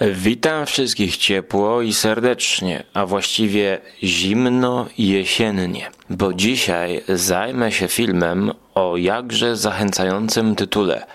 Witam 0.00 0.66
wszystkich 0.66 1.16
ciepło 1.16 1.82
i 1.82 1.92
serdecznie, 1.92 2.84
a 2.94 3.06
właściwie 3.06 3.80
zimno 4.02 4.86
i 4.98 5.08
jesiennie, 5.08 5.90
bo 6.10 6.34
dzisiaj 6.34 7.02
zajmę 7.08 7.72
się 7.72 7.88
filmem 7.88 8.52
o 8.74 8.96
jakże 8.96 9.56
zachęcającym 9.56 10.54
tytule 10.54 11.06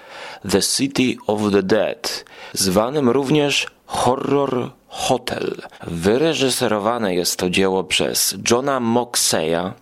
The 0.51 0.61
City 0.61 1.15
of 1.27 1.41
the 1.51 1.63
Dead, 1.63 2.25
zwanym 2.53 3.09
również 3.09 3.67
Horror 3.85 4.71
Hotel. 4.87 5.55
Wyreżyserowane 5.87 7.15
jest 7.15 7.39
to 7.39 7.49
dzieło 7.49 7.83
przez 7.83 8.35
Johna 8.51 8.79
Moxeya 8.79 9.73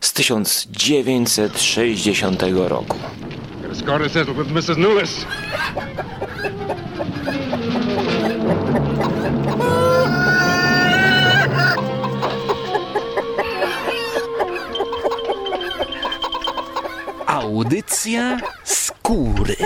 z 0.00 0.12
1960 0.12 2.42
roku. 2.56 2.96
Audycja 17.50 18.38
skóry. 18.64 19.56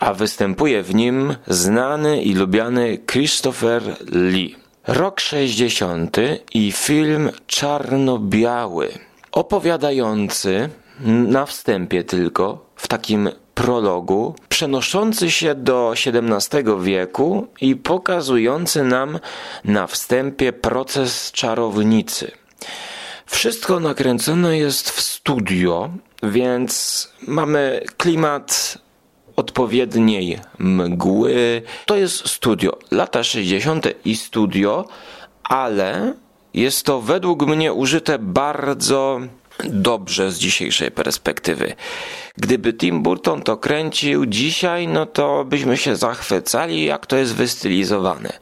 A 0.00 0.14
występuje 0.14 0.82
w 0.82 0.94
nim 0.94 1.34
znany 1.46 2.22
i 2.22 2.34
lubiany 2.34 2.98
Christopher 3.12 3.82
Lee. 4.12 4.56
Rok 4.86 5.20
60 5.20 6.16
i 6.54 6.72
film 6.72 7.30
czarno-biały, 7.46 8.88
opowiadający 9.32 10.68
na 11.28 11.46
wstępie 11.46 12.04
tylko, 12.04 12.66
w 12.76 12.88
takim 12.88 13.30
prologu, 13.54 14.34
przenoszący 14.48 15.30
się 15.30 15.54
do 15.54 15.92
XVII 15.92 16.64
wieku 16.82 17.46
i 17.60 17.76
pokazujący 17.76 18.84
nam 18.84 19.18
na 19.64 19.86
wstępie 19.86 20.52
proces 20.52 21.32
czarownicy. 21.32 22.43
Wszystko 23.26 23.80
nakręcone 23.80 24.58
jest 24.58 24.90
w 24.90 25.00
studio, 25.00 25.90
więc 26.22 27.08
mamy 27.28 27.80
klimat 27.96 28.78
odpowiedniej 29.36 30.38
mgły. 30.58 31.62
To 31.86 31.96
jest 31.96 32.28
studio, 32.28 32.78
lata 32.90 33.24
60. 33.24 33.86
i 34.04 34.16
studio, 34.16 34.88
ale 35.44 36.14
jest 36.54 36.86
to 36.86 37.00
według 37.00 37.46
mnie 37.46 37.72
użyte 37.72 38.18
bardzo 38.18 39.20
dobrze 39.64 40.32
z 40.32 40.38
dzisiejszej 40.38 40.90
perspektywy. 40.90 41.74
Gdyby 42.36 42.72
Tim 42.72 43.02
Burton 43.02 43.42
to 43.42 43.56
kręcił 43.56 44.26
dzisiaj, 44.26 44.88
no 44.88 45.06
to 45.06 45.44
byśmy 45.44 45.76
się 45.76 45.96
zachwycali, 45.96 46.84
jak 46.84 47.06
to 47.06 47.16
jest 47.16 47.34
wystylizowane. 47.34 48.32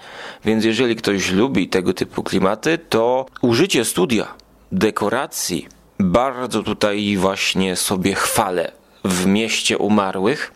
Więc 0.44 0.64
jeżeli 0.64 0.96
ktoś 0.96 1.30
lubi 1.30 1.69
tego 1.69 1.94
typu 1.94 2.22
klimaty, 2.22 2.78
to 2.78 3.27
użycie 3.42 3.84
studia, 3.84 4.34
dekoracji, 4.72 5.66
bardzo 5.98 6.62
tutaj 6.62 7.16
właśnie 7.16 7.76
sobie 7.76 8.14
chwalę 8.14 8.72
w 9.04 9.26
mieście 9.26 9.78
umarłych. 9.78 10.52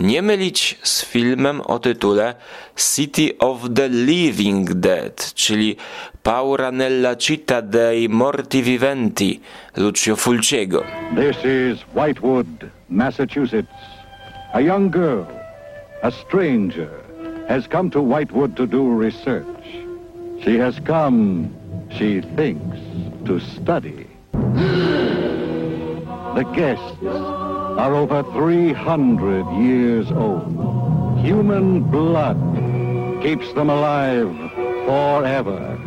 Nie 0.00 0.22
mylić 0.22 0.78
z 0.82 1.04
filmem 1.04 1.60
o 1.60 1.78
tytule 1.78 2.34
City 2.76 3.38
of 3.38 3.60
the 3.74 3.88
Living 3.88 4.74
Dead, 4.74 5.34
czyli 5.34 5.76
Paura 6.22 6.70
nella 6.70 7.16
città 7.16 7.62
dei 7.62 8.08
morti 8.08 8.62
viventi 8.62 9.40
Lucio 9.76 10.16
Fulciego. 10.16 10.84
This 11.14 11.36
is 11.44 11.84
Whitewood, 11.94 12.46
Massachusetts. 12.88 13.68
A 14.52 14.60
young 14.60 14.90
girl, 14.90 15.26
a 16.02 16.10
stranger, 16.10 16.88
has 17.48 17.66
come 17.68 17.90
to 17.90 18.00
Whitewood 18.00 18.56
to 18.56 18.66
do 18.66 19.00
research. 19.02 19.46
She 20.44 20.58
has 20.58 20.74
come, 20.86 21.48
she 21.98 22.22
thinks, 22.36 22.69
to 23.30 23.38
study. 23.38 24.06
The 26.34 26.44
guests 26.52 26.98
are 27.82 27.94
over 27.94 28.24
300 28.24 29.46
years 29.62 30.10
old. 30.10 30.50
Human 31.24 31.68
blood 31.80 32.38
keeps 33.22 33.54
them 33.54 33.70
alive 33.70 34.34
forever. 34.86 35.78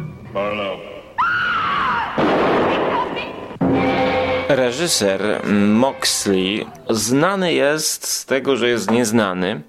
Reżyser 4.50 5.22
Moxley 5.84 6.66
znany 6.90 7.54
jest 7.54 8.08
z 8.08 8.26
tego, 8.26 8.56
że 8.56 8.70
jest 8.70 8.92
nieznany. 8.92 9.62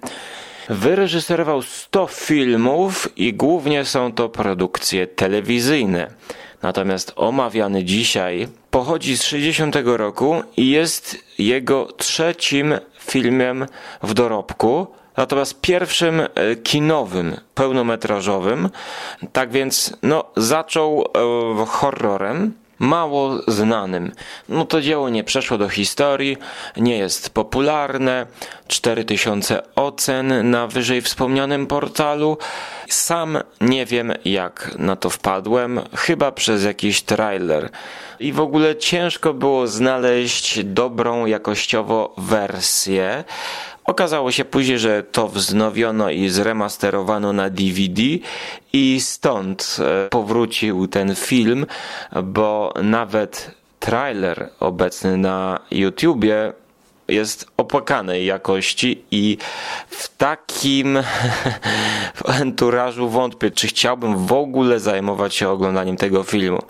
Wyreżyserował 0.69 1.63
100 1.63 2.07
filmów 2.07 3.09
i 3.17 3.35
głównie 3.35 3.85
są 3.85 4.13
to 4.13 4.29
produkcje 4.29 5.07
telewizyjne. 5.07 6.11
Natomiast 6.65 7.13
omawiany 7.17 7.85
dzisiaj 7.85 8.49
pochodzi 8.71 9.17
z 9.17 9.23
60 9.23 9.77
roku 9.85 10.43
i 10.57 10.71
jest 10.71 11.19
jego 11.39 11.89
trzecim 11.97 12.75
filmem 12.99 13.67
w 14.03 14.15
dorobku, 14.15 14.87
natomiast 15.17 15.61
pierwszym 15.61 16.21
e, 16.21 16.29
kinowym, 16.57 17.37
pełnometrażowym. 17.55 18.71
Tak 19.33 19.51
więc 19.51 19.97
no, 20.03 20.25
zaczął 20.37 21.05
e, 21.05 21.67
horrorem, 21.67 22.53
mało 22.85 23.41
znanym. 23.49 24.13
No 24.49 24.65
to 24.65 24.81
dzieło 24.81 25.09
nie 25.09 25.25
przeszło 25.25 25.59
do 25.59 25.69
historii, 25.69 26.37
nie 26.77 26.99
jest 26.99 27.31
popularne, 27.31 28.27
4000 28.69 29.63
ocen 29.77 30.51
na 30.51 30.67
wyżej 30.67 31.03
wspomnianym 31.03 31.67
portalu. 31.67 32.39
Sam 32.89 33.39
nie 33.61 33.87
wiem 33.87 34.13
jak 34.25 34.75
na 34.79 34.97
to 34.97 35.11
wpadłem, 35.11 35.81
chyba 35.97 36.33
przez 36.33 36.65
jakiś 36.65 37.03
trailer. 37.03 37.71
I 38.21 38.33
w 38.33 38.41
ogóle 38.41 38.77
ciężko 38.77 39.35
było 39.35 39.67
znaleźć 39.67 40.65
dobrą 40.65 41.27
jakościowo 41.27 42.15
wersję. 42.19 43.25
Okazało 43.85 44.33
się 44.33 44.45
później, 44.45 44.79
że 44.79 45.03
to 45.03 45.29
wznowiono 45.29 46.11
i 46.11 46.29
zremasterowano 46.29 47.33
na 47.33 47.51
DVD 47.51 48.03
i 48.73 49.01
stąd 49.01 49.77
e, 49.81 50.09
powrócił 50.09 50.89
ten 50.89 51.15
film, 51.15 51.67
bo 52.23 52.75
nawet 52.83 53.51
trailer 53.81 54.51
obecny 54.61 55.17
na 55.17 55.61
YouTubie 55.71 56.53
jest 57.09 57.47
opłakanej 57.65 58.27
jakości 58.27 59.05
i 59.11 59.39
w 59.89 60.17
takim 60.17 60.99
enturażu 62.43 63.09
wątpię, 63.09 63.51
czy 63.51 63.67
chciałbym 63.67 64.27
w 64.27 64.33
ogóle 64.33 64.81
zajmować 64.81 65.35
się 65.35 65.49
oglądaniem 65.49 65.97
tego 65.97 66.23
filmu. 66.23 66.63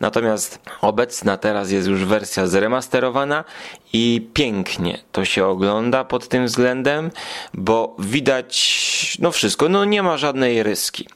Natomiast 0.00 0.58
obecna 0.80 1.36
teraz 1.36 1.70
jest 1.70 1.88
już 1.88 2.04
wersja 2.04 2.46
zremasterowana 2.46 3.44
i 3.92 4.28
pięknie 4.34 4.98
to 5.12 5.24
się 5.24 5.46
ogląda 5.46 6.04
pod 6.04 6.28
tym 6.28 6.46
względem, 6.46 7.10
bo 7.54 7.96
widać 7.98 9.16
no 9.20 9.30
wszystko, 9.32 9.68
no 9.68 9.84
nie 9.84 10.02
ma 10.02 10.16
żadnej 10.16 10.62
ryski. 10.62 11.08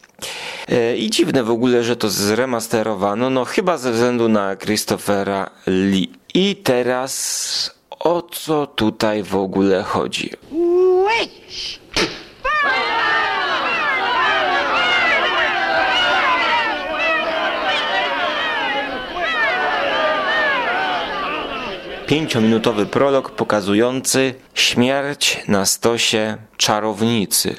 E, 0.69 0.97
I 0.97 1.11
dziwne 1.11 1.45
w 1.45 1.51
ogóle, 1.51 1.85
że 1.85 1.97
to 1.97 2.09
zremasterowano, 2.09 3.31
no 3.31 3.45
chyba 3.45 3.79
ze 3.79 3.93
względu 3.93 4.29
na 4.29 4.57
Christophera 4.57 5.51
Lee. 5.67 6.13
I 6.35 6.57
teraz 6.57 7.77
o 7.99 8.23
co 8.23 8.67
tutaj 8.67 9.23
w 9.23 9.37
ogóle 9.37 9.83
chodzi? 9.83 10.31
Pięciominutowy 22.07 22.87
prolog 22.87 23.31
pokazujący 23.31 24.35
śmierć 24.55 25.43
na 25.49 25.67
stosie 25.67 26.37
czarownicy. 26.57 27.57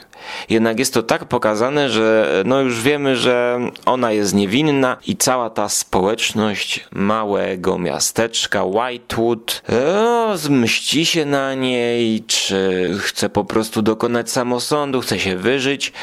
Jednak 0.49 0.79
jest 0.79 0.93
to 0.93 1.03
tak 1.03 1.25
pokazane, 1.25 1.89
że 1.89 2.27
no 2.45 2.61
już 2.61 2.81
wiemy, 2.81 3.15
że 3.15 3.59
ona 3.85 4.11
jest 4.11 4.33
niewinna 4.33 4.97
i 5.07 5.17
cała 5.17 5.49
ta 5.49 5.69
społeczność 5.69 6.87
małego 6.91 7.77
miasteczka 7.77 8.63
Whitewood 8.63 9.61
no, 9.69 10.37
zmści 10.37 11.05
się 11.05 11.25
na 11.25 11.53
niej, 11.53 12.23
czy 12.27 12.89
chce 12.99 13.29
po 13.29 13.45
prostu 13.45 13.81
dokonać 13.81 14.31
samosądu, 14.31 15.01
chce 15.01 15.19
się 15.19 15.37
wyżyć. 15.37 15.93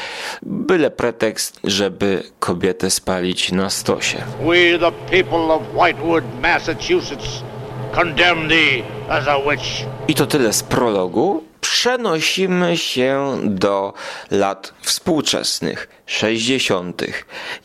Byle 0.43 0.91
pretekst, 0.91 1.59
żeby 1.63 2.23
kobietę 2.39 2.89
spalić 2.89 3.51
na 3.51 3.69
stosie. 3.69 4.17
We 4.41 4.79
the 4.79 4.91
people 4.91 5.53
of 5.53 5.61
Whitewood, 5.73 6.23
Massachusetts 6.41 7.43
condemn 7.95 8.49
thee 8.49 8.83
as 9.09 9.27
a 9.27 9.39
witch. 9.39 9.85
I 10.07 10.15
to 10.15 10.25
tyle 10.27 10.53
z 10.53 10.63
prologu 10.63 11.43
przenosimy 11.69 12.77
się 12.77 13.37
do 13.43 13.93
lat 14.31 14.73
współczesnych, 14.81 15.87
60. 16.05 17.01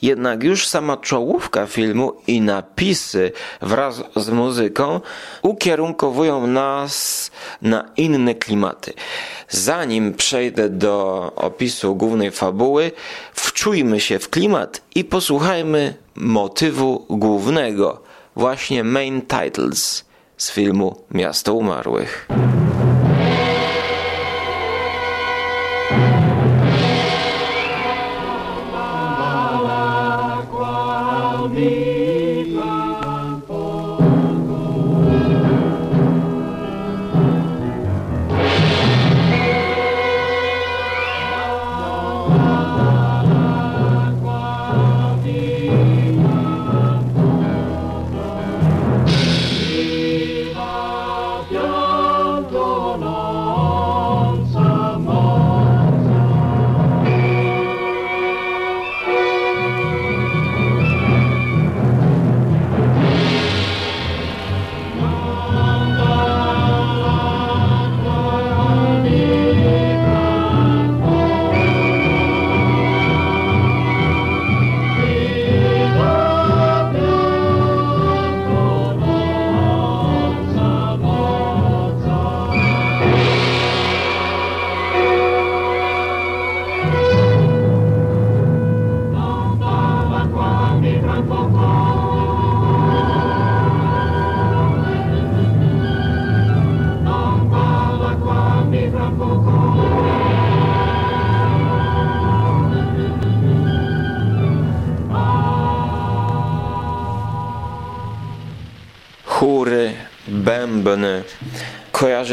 Jednak 0.02 0.42
już 0.42 0.66
sama 0.66 0.96
czołówka 0.96 1.66
filmu 1.66 2.12
i 2.26 2.40
napisy 2.40 3.32
wraz 3.62 4.02
z 4.16 4.30
muzyką 4.30 5.00
ukierunkowują 5.42 6.46
nas 6.46 7.30
na 7.62 7.90
inne 7.96 8.34
klimaty. 8.34 8.92
Zanim 9.48 10.14
przejdę 10.14 10.68
do 10.68 11.32
opisu 11.36 11.94
głównej 11.94 12.30
fabuły, 12.30 12.92
wczujmy 13.32 14.00
się 14.00 14.18
w 14.18 14.30
klimat 14.30 14.82
i 14.94 15.04
posłuchajmy 15.04 15.94
motywu 16.14 17.06
głównego, 17.10 18.02
właśnie 18.36 18.84
main 18.84 19.22
titles 19.22 20.04
z 20.36 20.50
filmu 20.50 21.04
Miasto 21.10 21.54
Umarłych. 21.54 22.39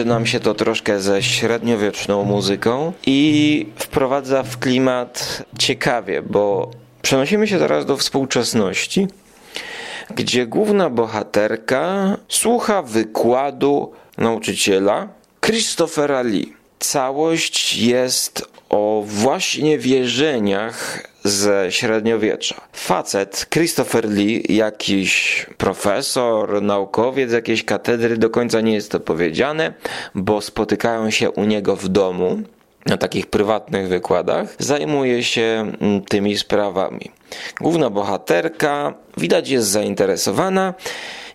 Nam 0.08 0.26
się 0.26 0.40
to 0.40 0.54
troszkę 0.54 1.00
ze 1.00 1.24
średniowieczną 1.24 2.24
muzyką 2.24 2.94
i 3.06 3.66
wprowadza 3.76 4.44
w 4.44 4.60
klimat 4.60 5.44
ciekawie, 5.60 6.22
bo 6.22 6.72
przenosimy 7.02 7.48
się 7.48 7.60
teraz 7.60 7.86
do 7.86 7.98
współczesności, 7.98 9.08
gdzie 10.16 10.48
główna 10.48 10.90
bohaterka 10.90 12.18
słucha 12.28 12.82
wykładu 12.82 13.92
nauczyciela 14.18 15.08
Christophera 15.46 16.22
Lee. 16.22 16.54
Całość 16.80 17.78
jest 17.78 18.57
o 18.70 19.04
właśnie 19.06 19.78
wierzeniach 19.78 21.08
ze 21.24 21.68
średniowiecza. 21.70 22.62
Facet 22.74 23.48
Christopher 23.50 24.10
Lee, 24.10 24.56
jakiś 24.56 25.46
profesor, 25.58 26.62
naukowiec 26.62 27.32
jakiejś 27.32 27.66
katedry, 27.66 28.18
do 28.18 28.30
końca 28.30 28.62
nie 28.62 28.74
jest 28.74 28.92
to 28.92 29.00
powiedziane, 29.00 29.74
bo 30.16 30.42
spotykają 30.42 31.10
się 31.10 31.32
u 31.32 31.44
niego 31.44 31.76
w 31.76 31.88
domu 31.88 32.42
na 32.86 32.98
takich 32.98 33.28
prywatnych 33.28 33.88
wykładach, 33.88 34.56
zajmuje 34.60 35.24
się 35.24 35.72
mm, 35.82 36.02
tymi 36.02 36.38
sprawami. 36.38 37.12
Główna 37.62 37.90
bohaterka 37.90 38.94
widać 39.18 39.50
jest 39.50 39.68
zainteresowana 39.68 40.74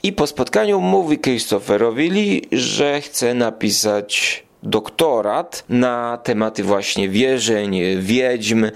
i 0.03 0.13
po 0.13 0.27
spotkaniu 0.27 0.81
mówi 0.81 1.19
Christopherowi 1.19 2.11
Lee, 2.11 2.43
że 2.53 3.01
chce 3.01 3.35
napisać 3.35 4.43
doktorat 4.63 5.65
na 5.69 6.19
tematy 6.23 6.65
właśnie 6.65 7.09
wierzeń, 7.09 7.81
wiedźm 7.99 8.67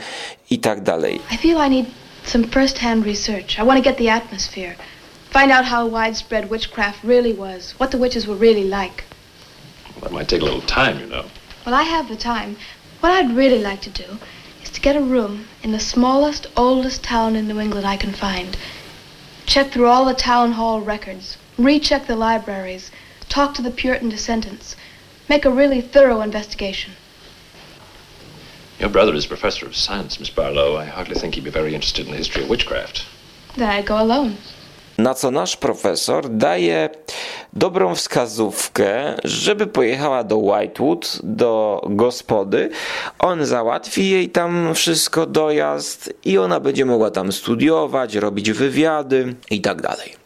i 0.50 0.58
tak 0.58 0.82
dalej. 0.82 1.20
I 1.32 1.36
feel 1.36 1.66
I 1.66 1.70
need 1.70 1.86
some 2.24 2.44
first-hand 2.44 3.06
research. 3.06 3.58
I 3.58 3.64
want 3.64 3.84
to 3.84 3.90
get 3.90 3.98
the 3.98 4.12
atmosphere. 4.12 4.74
Find 5.30 5.52
out 5.52 5.64
how 5.64 5.86
widespread 5.86 6.50
witchcraft 6.50 7.04
really 7.04 7.34
was, 7.34 7.74
what 7.78 7.90
the 7.90 7.98
witches 7.98 8.26
were 8.26 8.38
really 8.38 8.64
like. 8.64 9.04
That 10.00 10.12
might 10.12 10.28
take 10.28 10.42
a 10.42 10.44
little 10.44 10.66
time, 10.66 11.00
you 11.00 11.06
know. 11.06 11.24
Well, 11.64 11.74
I 11.74 11.82
have 11.82 12.08
the 12.08 12.16
time. 12.16 12.56
What 13.00 13.12
I'd 13.12 13.36
really 13.36 13.62
like 13.62 13.80
to 13.82 13.90
do 13.90 14.18
is 14.62 14.70
to 14.70 14.80
get 14.80 14.96
a 14.96 15.00
room 15.00 15.44
in 15.62 15.72
the 15.72 15.80
smallest, 15.80 16.46
oldest 16.56 17.02
town 17.02 17.36
in 17.36 17.48
New 17.48 17.60
England 17.60 17.86
I 17.86 17.96
can 17.96 18.12
find. 18.12 18.56
Check 19.46 19.70
through 19.70 19.86
all 19.86 20.04
the 20.04 20.14
town 20.14 20.52
hall 20.52 20.80
records, 20.80 21.36
recheck 21.58 22.06
the 22.06 22.16
libraries, 22.16 22.90
talk 23.28 23.54
to 23.54 23.62
the 23.62 23.70
Puritan 23.70 24.08
descendants, 24.08 24.76
make 25.28 25.44
a 25.44 25.50
really 25.50 25.82
thorough 25.82 26.23
investigation. 26.23 26.93
Your 28.78 28.90
brother 28.90 29.14
is 29.14 29.26
professor 29.26 29.67
of 29.67 29.76
science, 29.76 30.20
Miss 30.20 30.31
Barlow. 30.31 30.76
I 30.76 30.84
hardly 30.84 31.14
think 31.14 31.34
he'd 31.34 31.44
be 31.44 31.50
very 31.50 31.75
interested 31.75 32.06
in 32.06 32.12
the 32.12 32.19
history 32.19 32.43
of 32.43 32.50
witchcraft. 32.50 33.06
Then 33.56 33.70
I'd 33.70 33.87
go 33.87 33.99
alone. 33.99 34.37
Na 34.99 35.14
co 35.14 35.31
nasz 35.31 35.56
profesor 35.56 36.28
daje 36.31 36.90
dobrą 37.52 37.94
wskazówkę, 37.94 39.14
żeby 39.25 39.67
pojechała 39.67 40.25
do 40.25 40.37
Whitewood, 40.38 41.19
do 41.23 41.82
gospody. 41.90 42.70
On 43.19 43.46
załatwi 43.46 44.11
jej 44.11 44.31
tam 44.31 44.75
wszystko, 44.75 45.26
dojazd 45.26 46.12
i 46.25 46.38
ona 46.38 46.61
będzie 46.61 46.84
mogła 46.84 47.11
tam 47.11 47.32
studiować, 47.32 48.14
robić 48.14 48.52
wywiady 48.52 49.34
i 49.50 49.61
tak 49.61 49.82
dalej. 49.82 50.17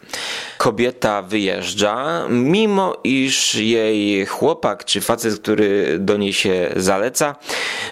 Kobieta 0.60 1.22
wyjeżdża, 1.22 2.24
mimo 2.28 2.96
iż 3.04 3.54
jej 3.54 4.26
chłopak 4.26 4.84
czy 4.84 5.00
facet, 5.00 5.40
który 5.40 5.98
do 5.98 6.16
niej 6.16 6.32
się 6.32 6.72
zaleca, 6.76 7.36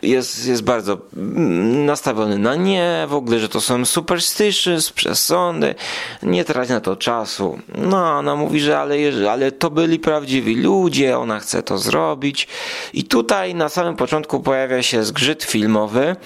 jest, 0.02 0.46
jest 0.46 0.62
bardzo 0.62 0.98
nastawiony 1.86 2.38
na 2.38 2.54
nie, 2.54 3.06
w 3.08 3.14
ogóle, 3.14 3.38
że 3.38 3.48
to 3.48 3.60
są 3.60 3.84
superstitions, 3.84 4.92
przesądy, 4.92 5.74
nie 6.22 6.44
trać 6.44 6.68
na 6.68 6.80
to 6.80 6.96
czasu. 6.96 7.58
No, 7.74 8.18
ona 8.18 8.36
mówi, 8.36 8.60
że 8.60 8.78
ale, 8.78 8.96
ale 9.30 9.52
to 9.52 9.70
byli 9.70 9.98
prawdziwi 9.98 10.56
ludzie, 10.56 11.18
ona 11.18 11.40
chce 11.40 11.62
to 11.62 11.78
zrobić. 11.78 12.48
I 12.92 13.04
tutaj 13.04 13.54
na 13.54 13.68
samym 13.68 13.96
początku 13.96 14.40
pojawia 14.40 14.82
się 14.82 15.04
zgrzyt 15.04 15.44
filmowy, 15.44 16.16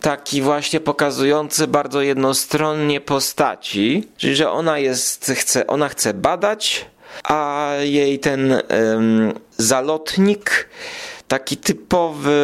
taki 0.00 0.42
właśnie 0.42 0.80
pokazujący 0.80 1.66
bardzo 1.66 2.00
jednostronnie 2.00 3.00
postaci, 3.00 4.08
czyli 4.16 4.36
że 4.36 4.50
ona 4.50 4.78
jest, 4.78 5.32
chce, 5.34 5.66
ona 5.70 5.88
chce 5.88 6.14
badać, 6.14 6.86
a 7.24 7.70
jej 7.80 8.18
ten 8.18 8.52
um, 8.52 9.32
zalotnik 9.56 10.68
taki 11.30 11.56
typowy, 11.56 12.40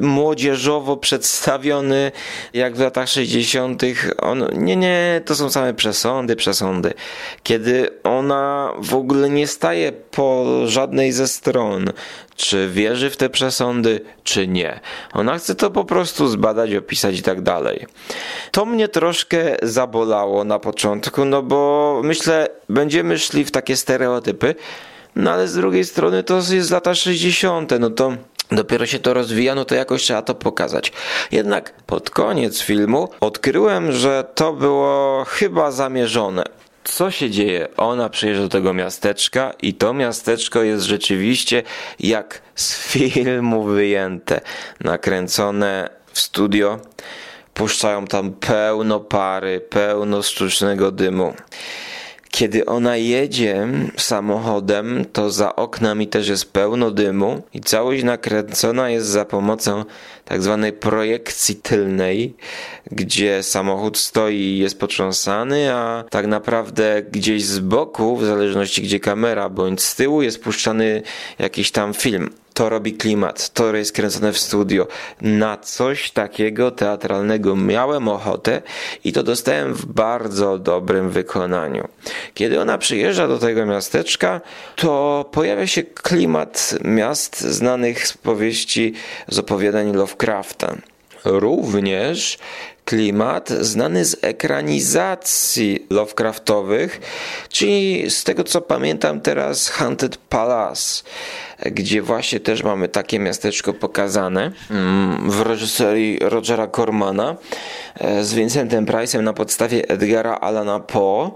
młodzieżowo 0.00 0.96
przedstawiony, 0.96 2.12
jak 2.52 2.76
w 2.76 2.80
latach 2.80 3.08
60. 3.08 3.82
On, 4.18 4.48
nie, 4.52 4.76
nie, 4.76 5.20
to 5.24 5.34
są 5.34 5.50
same 5.50 5.74
przesądy, 5.74 6.36
przesądy. 6.36 6.94
Kiedy 7.42 7.90
ona 8.04 8.72
w 8.78 8.94
ogóle 8.94 9.30
nie 9.30 9.46
staje 9.46 9.92
po 9.92 10.46
żadnej 10.66 11.12
ze 11.12 11.28
stron, 11.28 11.90
czy 12.36 12.68
wierzy 12.68 13.10
w 13.10 13.16
te 13.16 13.30
przesądy, 13.30 14.00
czy 14.24 14.48
nie. 14.48 14.80
Ona 15.12 15.38
chce 15.38 15.54
to 15.54 15.70
po 15.70 15.84
prostu 15.84 16.28
zbadać, 16.28 16.74
opisać 16.74 17.18
i 17.18 17.22
tak 17.22 17.40
dalej. 17.42 17.86
To 18.50 18.66
mnie 18.66 18.88
troszkę 18.88 19.56
zabolało 19.62 20.44
na 20.44 20.58
początku, 20.58 21.24
no 21.24 21.42
bo 21.42 22.00
myślę, 22.04 22.48
będziemy 22.68 23.18
szli 23.18 23.44
w 23.44 23.50
takie 23.50 23.76
stereotypy, 23.76 24.54
no 25.16 25.30
ale 25.30 25.48
z 25.48 25.54
drugiej 25.54 25.84
strony 25.84 26.22
to 26.22 26.40
jest 26.50 26.70
lata 26.70 26.94
60., 26.94 27.72
no 27.80 27.90
to 27.90 28.12
dopiero 28.52 28.86
się 28.86 28.98
to 28.98 29.14
rozwija, 29.14 29.54
no 29.54 29.64
to 29.64 29.74
jakoś 29.74 30.02
trzeba 30.02 30.22
to 30.22 30.34
pokazać. 30.34 30.92
Jednak 31.30 31.72
pod 31.86 32.10
koniec 32.10 32.60
filmu 32.60 33.08
odkryłem, 33.20 33.92
że 33.92 34.24
to 34.34 34.52
było 34.52 35.24
chyba 35.28 35.70
zamierzone. 35.70 36.44
co 36.84 37.10
się 37.10 37.30
dzieje? 37.30 37.68
Ona 37.76 38.08
przyjeżdża 38.08 38.42
do 38.42 38.48
tego 38.48 38.74
miasteczka 38.74 39.52
i 39.62 39.74
to 39.74 39.94
miasteczko 39.94 40.62
jest 40.62 40.84
rzeczywiście 40.84 41.62
jak 42.00 42.42
z 42.54 42.76
filmu 42.76 43.64
wyjęte, 43.64 44.40
nakręcone 44.80 45.90
w 46.12 46.20
studio. 46.20 46.78
Puszczają 47.54 48.06
tam 48.06 48.32
pełno 48.32 49.00
pary, 49.00 49.60
pełno 49.60 50.22
sztucznego 50.22 50.90
dymu. 50.90 51.34
Kiedy 52.30 52.66
ona 52.66 52.96
jedzie 52.96 53.68
samochodem, 53.96 55.04
to 55.12 55.30
za 55.30 55.56
oknami 55.56 56.06
też 56.06 56.28
jest 56.28 56.52
pełno 56.52 56.90
dymu 56.90 57.42
i 57.54 57.60
całość 57.60 58.04
nakręcona 58.04 58.90
jest 58.90 59.06
za 59.06 59.24
pomocą 59.24 59.84
tak 60.24 60.42
zwanej 60.42 60.72
projekcji 60.72 61.56
tylnej, 61.56 62.34
gdzie 62.90 63.42
samochód 63.42 63.98
stoi 63.98 64.36
i 64.36 64.58
jest 64.58 64.80
potrząsany, 64.80 65.74
a 65.74 66.04
tak 66.10 66.26
naprawdę 66.26 67.02
gdzieś 67.10 67.44
z 67.44 67.58
boku, 67.58 68.16
w 68.16 68.24
zależności 68.24 68.82
gdzie 68.82 69.00
kamera, 69.00 69.48
bądź 69.48 69.82
z 69.82 69.96
tyłu 69.96 70.22
jest 70.22 70.42
puszczany 70.42 71.02
jakiś 71.38 71.70
tam 71.70 71.94
film 71.94 72.30
to 72.58 72.68
robi 72.68 72.92
klimat, 72.92 73.50
to 73.54 73.76
jest 73.76 73.92
kręcone 73.92 74.32
w 74.32 74.38
studio. 74.38 74.86
Na 75.20 75.56
coś 75.56 76.10
takiego 76.10 76.70
teatralnego 76.70 77.56
miałem 77.56 78.08
ochotę 78.08 78.62
i 79.04 79.12
to 79.12 79.22
dostałem 79.22 79.74
w 79.74 79.86
bardzo 79.86 80.58
dobrym 80.58 81.10
wykonaniu. 81.10 81.88
Kiedy 82.34 82.60
ona 82.60 82.78
przyjeżdża 82.78 83.28
do 83.28 83.38
tego 83.38 83.66
miasteczka, 83.66 84.40
to 84.76 85.24
pojawia 85.32 85.66
się 85.66 85.82
klimat 85.82 86.74
miast 86.84 87.40
znanych 87.40 88.06
z 88.06 88.16
powieści, 88.16 88.94
z 89.28 89.38
opowiadań 89.38 89.92
Lovecrafta. 89.96 90.76
Również 91.24 92.38
klimat 92.88 93.48
znany 93.48 94.04
z 94.04 94.16
ekranizacji 94.22 95.86
Lovecraftowych, 95.90 97.00
czyli 97.48 98.10
z 98.10 98.24
tego 98.24 98.44
co 98.44 98.60
pamiętam 98.60 99.20
teraz 99.20 99.68
Haunted 99.68 100.16
Palace, 100.16 101.02
gdzie 101.66 102.02
właśnie 102.02 102.40
też 102.40 102.62
mamy 102.62 102.88
takie 102.88 103.18
miasteczko 103.18 103.72
pokazane 103.72 104.52
mm, 104.70 105.30
w 105.30 105.40
reżyserii 105.40 106.18
Rogera 106.20 106.66
Cormana 106.66 107.36
e, 107.94 108.24
z 108.24 108.34
Vincentem 108.34 108.86
Price'em 108.86 109.22
na 109.22 109.32
podstawie 109.32 109.88
Edgara 109.88 110.34
Allana 110.34 110.80
Poe. 110.80 111.30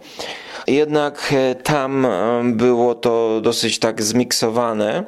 Jednak 0.67 1.33
e, 1.33 1.55
tam 1.55 2.07
e, 2.07 2.43
było 2.45 2.95
to 2.95 3.41
dosyć 3.41 3.79
tak 3.79 4.03
zmiksowane 4.03 5.05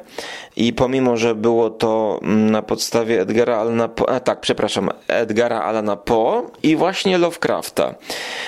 i 0.55 0.73
pomimo, 0.73 1.17
że 1.17 1.35
było 1.35 1.69
to 1.69 2.19
mm, 2.23 2.51
na 2.51 2.61
podstawie 2.61 3.21
Edgara 3.21 3.57
Allana 3.57 3.87
Poe, 3.87 4.19
tak, 4.19 4.39
przepraszam, 4.39 4.89
Edgara 5.07 5.61
Allana 5.61 5.95
Poe 5.95 6.43
i 6.63 6.75
właśnie 6.75 7.17
Lovecrafta. 7.17 7.95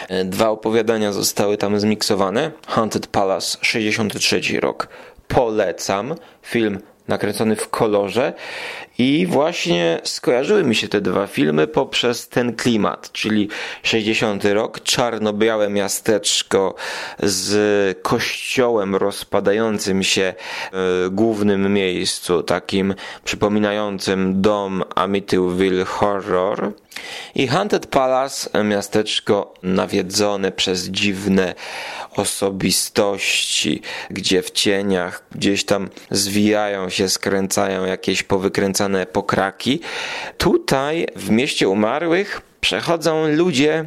E, 0.10 0.26
dwa 0.26 0.50
opowiadania 0.50 1.12
zostały 1.12 1.58
tam 1.58 1.80
zmiksowane. 1.80 2.52
Haunted 2.68 3.08
Palace, 3.08 3.58
63 3.62 4.42
rok. 4.60 4.88
Polecam. 5.28 6.16
Film 6.42 6.80
nakręcony 7.08 7.56
w 7.56 7.70
kolorze. 7.70 8.34
I 9.00 9.26
właśnie 9.26 10.00
skojarzyły 10.04 10.64
mi 10.64 10.76
się 10.76 10.88
te 10.88 11.02
dwa 11.02 11.28
filmy 11.28 11.68
poprzez 11.68 12.28
ten 12.28 12.56
klimat, 12.56 13.12
czyli 13.12 13.50
60 13.84 14.46
rok, 14.46 14.80
czarno-białe 14.80 15.70
miasteczko 15.70 16.76
z 17.20 17.98
kościołem 18.02 18.96
rozpadającym 18.96 20.04
się 20.04 20.34
w 20.74 21.08
głównym 21.12 21.74
miejscu, 21.74 22.44
takim 22.44 22.96
przypominającym 23.24 24.42
dom 24.42 24.84
Amityville 24.96 25.86
Horror 25.86 26.74
i 27.36 27.48
Haunted 27.48 27.88
Palace, 27.88 28.63
miasteczko 28.63 29.54
nawiedzone 29.63 30.51
przez 30.51 30.89
dziwne 30.89 31.56
osobistości, 32.16 33.82
gdzie 34.10 34.42
w 34.42 34.51
cieniach 34.51 35.24
gdzieś 35.32 35.66
tam 35.66 35.89
zwijają 36.12 36.89
się, 36.89 37.10
skręcają 37.10 37.86
jakieś 37.86 38.24
powykręcane 38.24 39.06
pokraki. 39.06 39.80
Tutaj 40.38 41.08
w 41.16 41.30
mieście 41.30 41.70
umarłych 41.70 42.42
przechodzą 42.62 43.27
ludzie, 43.27 43.86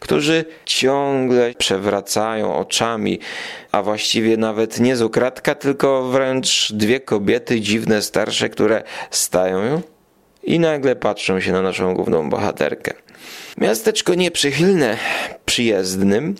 którzy 0.00 0.44
ciągle 0.64 1.54
przewracają 1.54 2.56
oczami, 2.56 3.18
a 3.72 3.82
właściwie 3.82 4.36
nawet 4.36 4.80
nie 4.80 4.96
z 4.96 5.02
ukratka, 5.02 5.54
tylko 5.54 6.04
wręcz 6.04 6.72
dwie 6.72 7.00
kobiety 7.00 7.60
dziwne, 7.60 8.02
starsze, 8.02 8.48
które 8.48 8.82
stają 9.10 9.82
i 10.48 10.58
nagle 10.58 10.96
patrzą 10.96 11.40
się 11.40 11.52
na 11.52 11.62
naszą 11.62 11.94
główną 11.94 12.30
bohaterkę. 12.30 12.92
Miasteczko 13.58 14.14
nieprzychylne 14.14 14.96
przyjezdnym, 15.46 16.34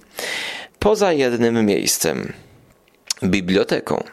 poza 0.79 1.13
jednym 1.13 1.67
miejscem 1.67 2.33
biblioteką, 3.25 4.05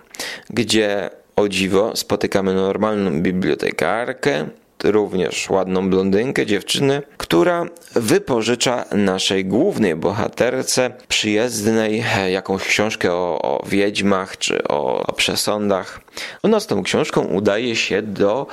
gdzie 0.50 1.10
o 1.36 1.48
dziwo 1.48 1.96
spotykamy 1.96 2.54
normalną 2.54 3.22
bibliotekarkę, 3.22 4.48
również 4.84 5.50
ładną 5.50 5.90
blondynkę, 5.90 6.46
dziewczynę, 6.46 7.02
która 7.18 7.66
wypożycza 7.94 8.86
naszej 8.92 9.46
głównej 9.46 9.96
bohaterce 9.96 10.92
przyjezdnej 11.08 12.04
jakąś 12.32 12.64
książkę 12.64 13.14
o, 13.14 13.42
o 13.42 13.66
wiedźmach 13.68 14.38
czy 14.38 14.68
o, 14.68 15.08
o 15.08 15.14
przesądach. 15.14 16.02
Ona 16.44 16.60
z 16.60 16.68
tą 16.68 16.84
książką 16.84 17.22
udaje 17.22 17.76
się 17.76 18.02
do 18.02 18.48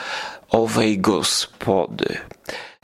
owej 0.52 0.98
gospody. 0.98 2.18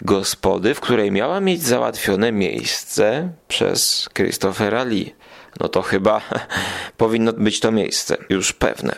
Gospody, 0.03 0.75
w 0.75 0.81
której 0.81 1.13
miała 1.13 1.41
mieć 1.41 1.63
załatwione 1.63 2.33
miejsce 2.33 3.29
przez 3.49 4.09
Christophera 4.15 4.85
Lee. 4.85 5.15
No 5.61 5.69
to 5.69 5.83
chyba 5.83 6.21
powinno 6.97 7.33
być 7.33 7.61
to 7.61 7.73
miejsce, 7.73 8.17
już 8.29 8.53
pewne. 8.53 8.97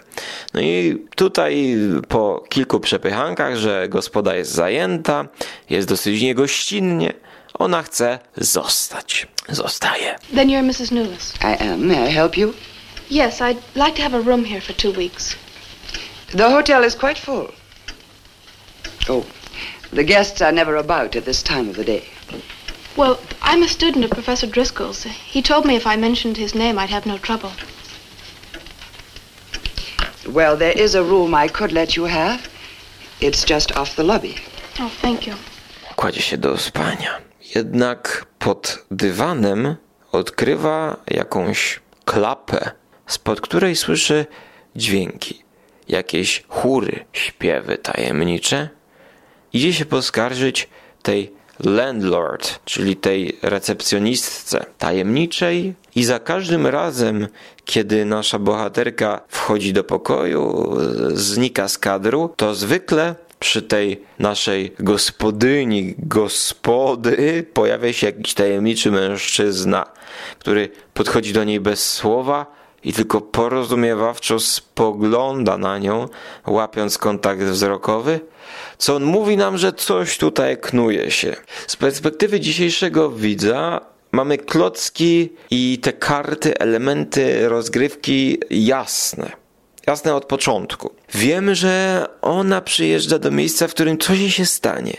No 0.55 0.61
i 0.61 1.07
tutaj 1.17 1.77
po 2.09 2.45
kilku 2.49 2.81
przepychankach, 2.81 3.57
że 3.57 3.89
gospoda 3.89 4.35
jest 4.35 4.53
zajęta, 4.53 5.29
jest 5.71 5.89
dosyć 5.89 6.23
niegościnnie, 6.23 7.13
ona 7.55 7.83
chce 7.83 8.19
zostać. 8.37 9.27
Zostaje. 9.49 10.17
Then 10.35 10.49
you're 10.49 10.65
Mrs. 10.65 10.91
Newless. 10.91 11.35
I 11.43 11.63
am. 11.65 11.87
May 11.87 12.11
I 12.11 12.15
help 12.15 12.37
you? 12.37 12.53
Yes, 13.11 13.41
I'd 13.41 13.57
like 13.75 13.97
to 13.97 14.03
have 14.03 14.19
a 14.19 14.21
room 14.21 14.45
here 14.45 14.61
for 14.61 14.77
two 14.77 14.93
weeks. 14.93 15.37
The 16.37 16.51
hotel 16.51 16.85
is 16.85 16.97
quite 16.97 17.21
full. 17.21 17.60
Oh, 19.13 19.27
the 19.93 20.05
guests 20.05 20.41
are 20.41 20.53
never 20.53 20.77
about 20.77 21.17
at 21.17 21.25
this 21.25 21.43
time 21.43 21.69
of 21.69 21.75
the 21.75 21.85
day. 21.85 22.05
Well, 22.97 23.19
I'm 23.43 23.63
a 23.65 23.69
student 23.69 24.05
of 24.05 24.11
Professor 24.13 24.47
Driscoll's. 24.47 25.03
He 25.03 25.43
told 25.43 25.65
me 25.65 25.75
if 25.75 25.85
I 25.85 25.97
mentioned 25.97 26.37
his 26.37 26.55
name, 26.55 26.79
I'd 26.79 26.91
have 26.91 27.07
no 27.07 27.19
trouble. 27.19 27.51
Well, 30.29 30.57
there 30.57 30.79
is 30.85 30.95
a 30.95 31.03
room 31.03 31.35
I 31.35 31.49
could 31.49 31.73
let 31.73 31.97
you 31.97 32.05
have. 32.05 32.49
It's 33.21 33.45
just 33.45 33.77
off 33.77 33.97
the 33.97 34.05
lobby. 34.05 34.37
Oh, 34.79 34.93
thank 35.03 35.27
you. 35.27 35.35
Kładzie 35.97 36.23
się 36.23 36.39
do 36.39 36.59
spania. 36.59 37.19
Jednak 37.55 38.27
pod 38.39 38.79
dywanem 38.91 39.77
odkrywa 40.13 40.97
jakąś 41.11 41.81
klapę, 42.05 42.71
spod 43.07 43.41
której 43.41 43.77
słyszy 43.77 44.27
dźwięki. 44.77 45.43
Jakieś 45.89 46.45
chóry, 46.49 47.05
śpiewy 47.13 47.79
tajemnicze. 47.79 48.69
Idzie 49.53 49.73
się 49.73 49.85
poskarżyć 49.85 50.69
tej 51.03 51.33
landlord, 51.65 52.61
czyli 52.65 52.97
tej 52.97 53.39
recepcjonistce 53.43 54.67
tajemniczej 54.79 55.75
i 55.95 56.05
za 56.05 56.19
każdym 56.19 56.67
razem, 56.67 57.29
kiedy 57.65 58.05
nasza 58.05 58.39
bohaterka 58.39 59.21
wchodzi 59.29 59.73
do 59.73 59.85
pokoju, 59.85 60.77
znika 61.15 61.69
z 61.69 61.79
kadru, 61.79 62.35
to 62.37 62.55
zwykle 62.55 63.15
przy 63.39 63.63
tej 63.63 64.03
naszej 64.19 64.75
gospodyni, 64.79 65.95
gospody, 65.99 67.47
pojawia 67.53 67.93
się 67.93 68.07
jakiś 68.07 68.35
tajemniczy 68.35 68.91
mężczyzna, 68.91 69.87
który 70.39 70.69
podchodzi 70.95 71.33
do 71.33 71.45
niej 71.45 71.61
bez 71.61 71.93
słowa 71.93 72.60
i 72.85 72.93
tylko 72.93 73.21
porozumiewawczo 73.21 74.41
spogląda 74.41 75.59
na 75.59 75.79
nią, 75.79 76.09
łapiąc 76.47 76.99
kontakt 76.99 77.43
wzrokowy, 77.43 78.21
co 78.79 78.97
on 78.97 79.05
mówi 79.05 79.37
nam, 79.37 79.59
że 79.59 79.73
coś 79.73 80.19
tutaj 80.19 80.59
knuje 80.59 81.11
się. 81.11 81.37
Z 81.67 81.77
perspektywy 81.77 82.41
dzisiejszego 82.41 83.11
widza 83.11 83.81
mamy 84.13 84.39
klocki 84.39 85.33
i 85.51 85.79
te 85.83 85.93
karty, 85.93 86.59
elementy 86.59 87.49
rozgrywki 87.49 88.39
jasne. 88.51 89.33
Jasne 89.87 90.15
od 90.15 90.25
początku. 90.25 90.91
Wiemy, 91.15 91.55
że 91.55 92.07
ona 92.23 92.61
przyjeżdża 92.61 93.19
do 93.19 93.31
miejsca, 93.31 93.69
w 93.69 93.75
którym 93.75 93.99
coś 93.99 94.35
się 94.35 94.47
stanie. 94.47 94.97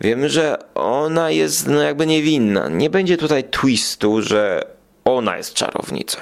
Wiemy, 0.00 0.30
że 0.30 0.58
ona 0.74 1.30
jest 1.30 1.66
no 1.66 1.82
jakby 1.82 2.06
niewinna. 2.06 2.68
Nie 2.68 2.90
będzie 2.90 3.16
tutaj 3.16 3.44
twistu, 3.50 4.22
że 4.22 4.66
ona 5.04 5.36
jest 5.36 5.54
czarownicą. 5.54 6.18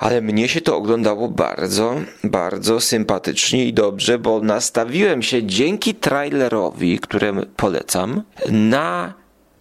Ale 0.00 0.20
mnie 0.20 0.48
się 0.48 0.60
to 0.60 0.76
oglądało 0.76 1.28
bardzo, 1.28 1.94
bardzo 2.24 2.80
sympatycznie 2.80 3.64
i 3.64 3.72
dobrze, 3.72 4.18
bo 4.18 4.40
nastawiłem 4.40 5.22
się 5.22 5.46
dzięki 5.46 5.94
trailerowi, 5.94 6.98
którym 6.98 7.46
polecam, 7.56 8.22
na 8.50 9.14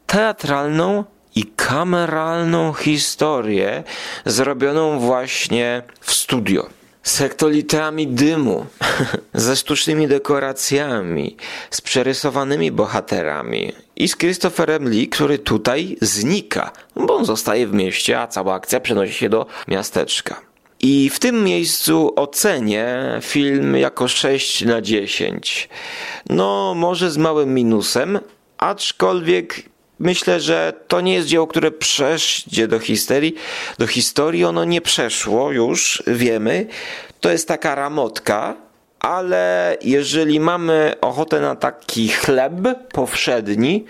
teatralną 0.08 1.04
i 1.36 1.46
kameralną 1.46 2.74
historię 2.74 3.84
zrobioną 4.26 5.00
właśnie 5.00 5.84
w 6.02 6.12
studio 6.14 6.79
z 7.04 7.18
hektolitrami 7.18 8.08
dymu, 8.08 8.66
ze 9.34 9.56
sztucznymi 9.56 10.08
dekoracjami, 10.08 11.38
z 11.72 11.82
przerysowanymi 11.82 12.72
bohaterami 12.72 13.74
i 13.96 14.08
z 14.08 14.18
Christopherem 14.18 14.90
Lee, 14.90 15.08
który 15.08 15.40
tutaj 15.40 15.98
znika, 16.02 16.72
bo 16.96 17.16
on 17.16 17.26
zostaje 17.26 17.68
w 17.68 17.74
mieście, 17.74 18.22
a 18.22 18.28
cała 18.28 18.54
akcja 18.54 18.80
przenosi 18.80 19.14
się 19.14 19.30
do 19.30 19.46
miasteczka. 19.68 20.42
I 20.82 21.10
w 21.10 21.20
tym 21.20 21.44
miejscu 21.44 22.14
ocenię 22.16 23.20
film 23.22 23.78
jako 23.78 24.08
6 24.08 24.66
na 24.66 24.82
10. 24.82 25.70
No, 26.30 26.74
może 26.76 27.12
z 27.12 27.18
małym 27.18 27.54
minusem, 27.54 28.20
aczkolwiek 28.58 29.64
myślę, 30.00 30.40
że 30.40 30.74
to 30.88 31.02
nie 31.02 31.14
jest 31.14 31.28
dzieło, 31.28 31.48
które 31.48 31.72
przejdzie 31.72 32.68
do 32.68 32.80
historii. 32.80 33.36
Do 33.78 33.88
historii 33.88 34.46
ono 34.46 34.66
nie 34.66 34.82
przeszło 34.82 35.52
już, 35.52 36.04
wiemy. 36.08 36.68
To 37.20 37.32
jest 37.32 37.48
taka 37.48 37.76
ramotka, 37.76 38.56
ale 39.00 39.78
jeżeli 39.82 40.40
mamy 40.40 40.96
ochotę 41.02 41.42
na 41.42 41.56
taki 41.56 42.10
chleb 42.10 42.54
powszedni, 42.94 43.86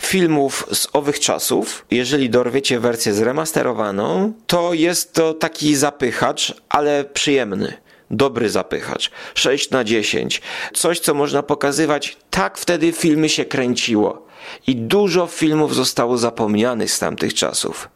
filmów 0.00 0.66
z 0.72 0.88
owych 0.92 1.20
czasów, 1.20 1.86
jeżeli 1.90 2.30
dorwiecie 2.30 2.80
wersję 2.80 3.14
zremasterowaną, 3.14 4.32
to 4.46 4.74
jest 4.74 5.12
to 5.12 5.34
taki 5.34 5.74
zapychacz, 5.76 6.54
ale 6.68 7.04
przyjemny. 7.04 7.82
Dobry 8.12 8.50
zapychacz. 8.50 9.10
6 9.34 9.70
na 9.70 9.84
10. 9.84 10.42
Coś, 10.74 11.00
co 11.00 11.14
można 11.14 11.42
pokazywać, 11.42 12.16
tak 12.30 12.58
wtedy 12.58 12.92
filmy 12.92 13.28
się 13.28 13.44
kręciło. 13.44 14.26
I 14.66 14.76
dużo 14.76 15.26
filmów 15.26 15.74
zostało 15.74 16.18
zapomnianych 16.18 16.90
z 16.92 16.98
tamtych 16.98 17.34
czasów. 17.34 17.88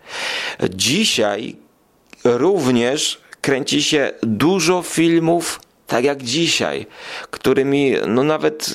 Dzisiaj 0.71 1.57
również 2.25 3.21
kręci 3.41 3.83
się 3.83 4.11
dużo 4.23 4.83
filmów 4.83 5.61
tak 5.87 6.05
jak 6.05 6.23
dzisiaj, 6.23 6.87
którymi 7.31 7.95
no 8.07 8.23
nawet 8.23 8.69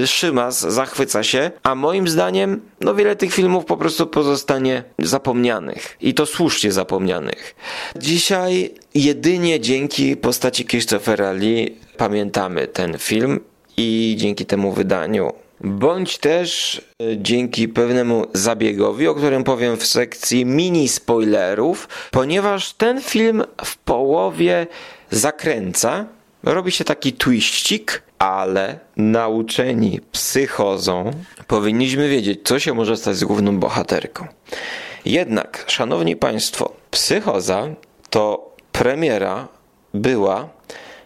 yy, 0.00 0.06
Szymas 0.06 0.60
zachwyca 0.60 1.22
się, 1.22 1.50
a 1.62 1.74
moim 1.74 2.08
zdaniem 2.08 2.60
no 2.80 2.94
wiele 2.94 3.16
tych 3.16 3.34
filmów 3.34 3.64
po 3.64 3.76
prostu 3.76 4.06
pozostanie 4.06 4.82
zapomnianych 4.98 5.96
i 6.00 6.14
to 6.14 6.26
słusznie 6.26 6.72
zapomnianych. 6.72 7.54
Dzisiaj 7.96 8.70
jedynie 8.94 9.60
dzięki 9.60 10.16
postaci 10.16 10.64
Christophera 10.64 11.32
Lee 11.32 11.78
pamiętamy 11.96 12.66
ten 12.66 12.98
film 12.98 13.40
i 13.76 14.14
dzięki 14.18 14.46
temu 14.46 14.72
wydaniu 14.72 15.32
bądź 15.60 16.18
też 16.18 16.80
y, 17.02 17.16
dzięki 17.20 17.68
pewnemu 17.68 18.26
zabiegowi, 18.32 19.08
o 19.08 19.14
którym 19.14 19.44
powiem 19.44 19.76
w 19.76 19.86
sekcji 19.86 20.44
mini 20.44 20.88
spoilerów, 20.88 21.88
ponieważ 22.10 22.72
ten 22.72 23.00
film 23.00 23.44
w 23.64 23.76
połowie 23.76 24.66
zakręca 25.10 26.06
robi 26.44 26.72
się 26.72 26.84
taki 26.84 27.12
twiścik, 27.12 28.02
ale 28.18 28.78
nauczeni 28.96 30.00
psychozą 30.12 31.10
powinniśmy 31.46 32.08
wiedzieć, 32.08 32.40
co 32.44 32.58
się 32.58 32.74
może 32.74 32.96
stać 32.96 33.16
z 33.16 33.24
główną 33.24 33.58
bohaterką. 33.58 34.26
Jednak, 35.04 35.64
szanowni 35.66 36.16
państwo, 36.16 36.72
psychoza 36.90 37.68
to 38.10 38.54
premiera 38.72 39.48
była 39.94 40.48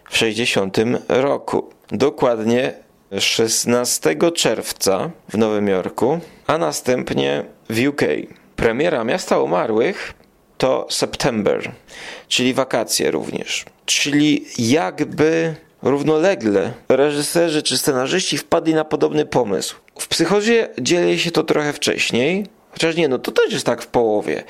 w 0.09 0.17
60 0.17 0.77
roku. 1.07 1.69
Dokładnie 1.91 2.73
16 3.19 4.15
czerwca 4.35 5.09
w 5.29 5.37
Nowym 5.37 5.67
Jorku, 5.67 6.19
a 6.47 6.57
następnie 6.57 7.45
w 7.69 7.87
UK. 7.87 8.01
Premiera 8.55 9.03
Miasta 9.03 9.39
Umarłych 9.39 10.13
to 10.59 10.87
September, 10.89 11.71
czyli 12.27 12.53
wakacje 12.53 13.11
również. 13.11 13.65
Czyli 13.85 14.45
jakby 14.57 15.55
równolegle 15.81 16.73
reżyserzy 16.89 17.63
czy 17.63 17.77
scenarzyści 17.77 18.37
wpadli 18.37 18.73
na 18.73 18.85
podobny 18.85 19.25
pomysł. 19.25 19.75
W 19.99 20.07
psychozie 20.07 20.69
dzieje 20.81 21.19
się 21.19 21.31
to 21.31 21.43
trochę 21.43 21.73
wcześniej, 21.73 22.45
chociaż 22.71 22.95
nie, 22.95 23.07
no 23.07 23.19
to 23.19 23.31
też 23.31 23.53
jest 23.53 23.65
tak 23.65 23.81
w 23.81 23.87
połowie. 23.87 24.43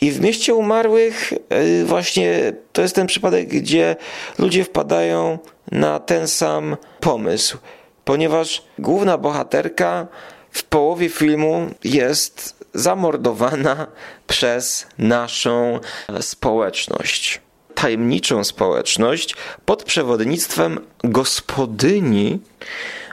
I 0.00 0.10
w 0.10 0.20
Mieście 0.20 0.54
Umarłych 0.54 1.32
yy, 1.50 1.84
właśnie 1.84 2.52
to 2.72 2.82
jest 2.82 2.94
ten 2.94 3.06
przypadek, 3.06 3.48
gdzie 3.48 3.96
ludzie 4.38 4.64
wpadają 4.64 5.38
na 5.72 5.98
ten 5.98 6.28
sam 6.28 6.76
pomysł, 7.00 7.58
ponieważ 8.04 8.62
główna 8.78 9.18
bohaterka 9.18 10.06
w 10.50 10.64
połowie 10.64 11.08
filmu 11.08 11.66
jest 11.84 12.57
zamordowana 12.78 13.86
przez 14.26 14.86
naszą 14.98 15.80
społeczność 16.20 17.40
tajemniczą 17.74 18.44
społeczność 18.44 19.36
pod 19.64 19.82
przewodnictwem 19.84 20.86
gospodyni 21.04 22.40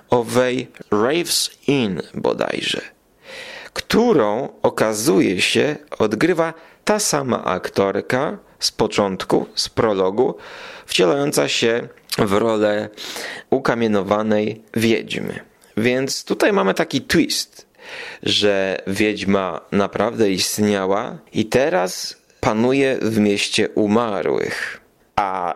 owej 0.10 0.72
Raves 0.92 1.50
Inn 1.68 2.02
bodajże, 2.14 2.82
którą 3.74 4.50
okazuje 4.62 5.42
się 5.42 5.76
odgrywa 6.00 6.54
ta 6.86 7.00
sama 7.00 7.44
aktorka 7.44 8.38
z 8.60 8.72
początku, 8.72 9.46
z 9.56 9.70
prologu, 9.70 10.36
wcielająca 10.86 11.48
się 11.48 11.88
w 12.18 12.34
rolę 12.34 12.90
ukamienowanej 13.50 14.64
wiedźmy. 14.74 15.40
Więc 15.78 16.24
tutaj 16.24 16.54
mamy 16.54 16.74
taki 16.74 17.02
twist, 17.02 17.65
że 18.24 18.78
wiedźma 18.88 19.62
naprawdę 19.72 20.32
istniała 20.32 21.18
i 21.34 21.46
teraz 21.46 22.18
panuje 22.40 22.98
w 23.02 23.20
mieście 23.20 23.70
umarłych. 23.70 24.82
A 25.16 25.56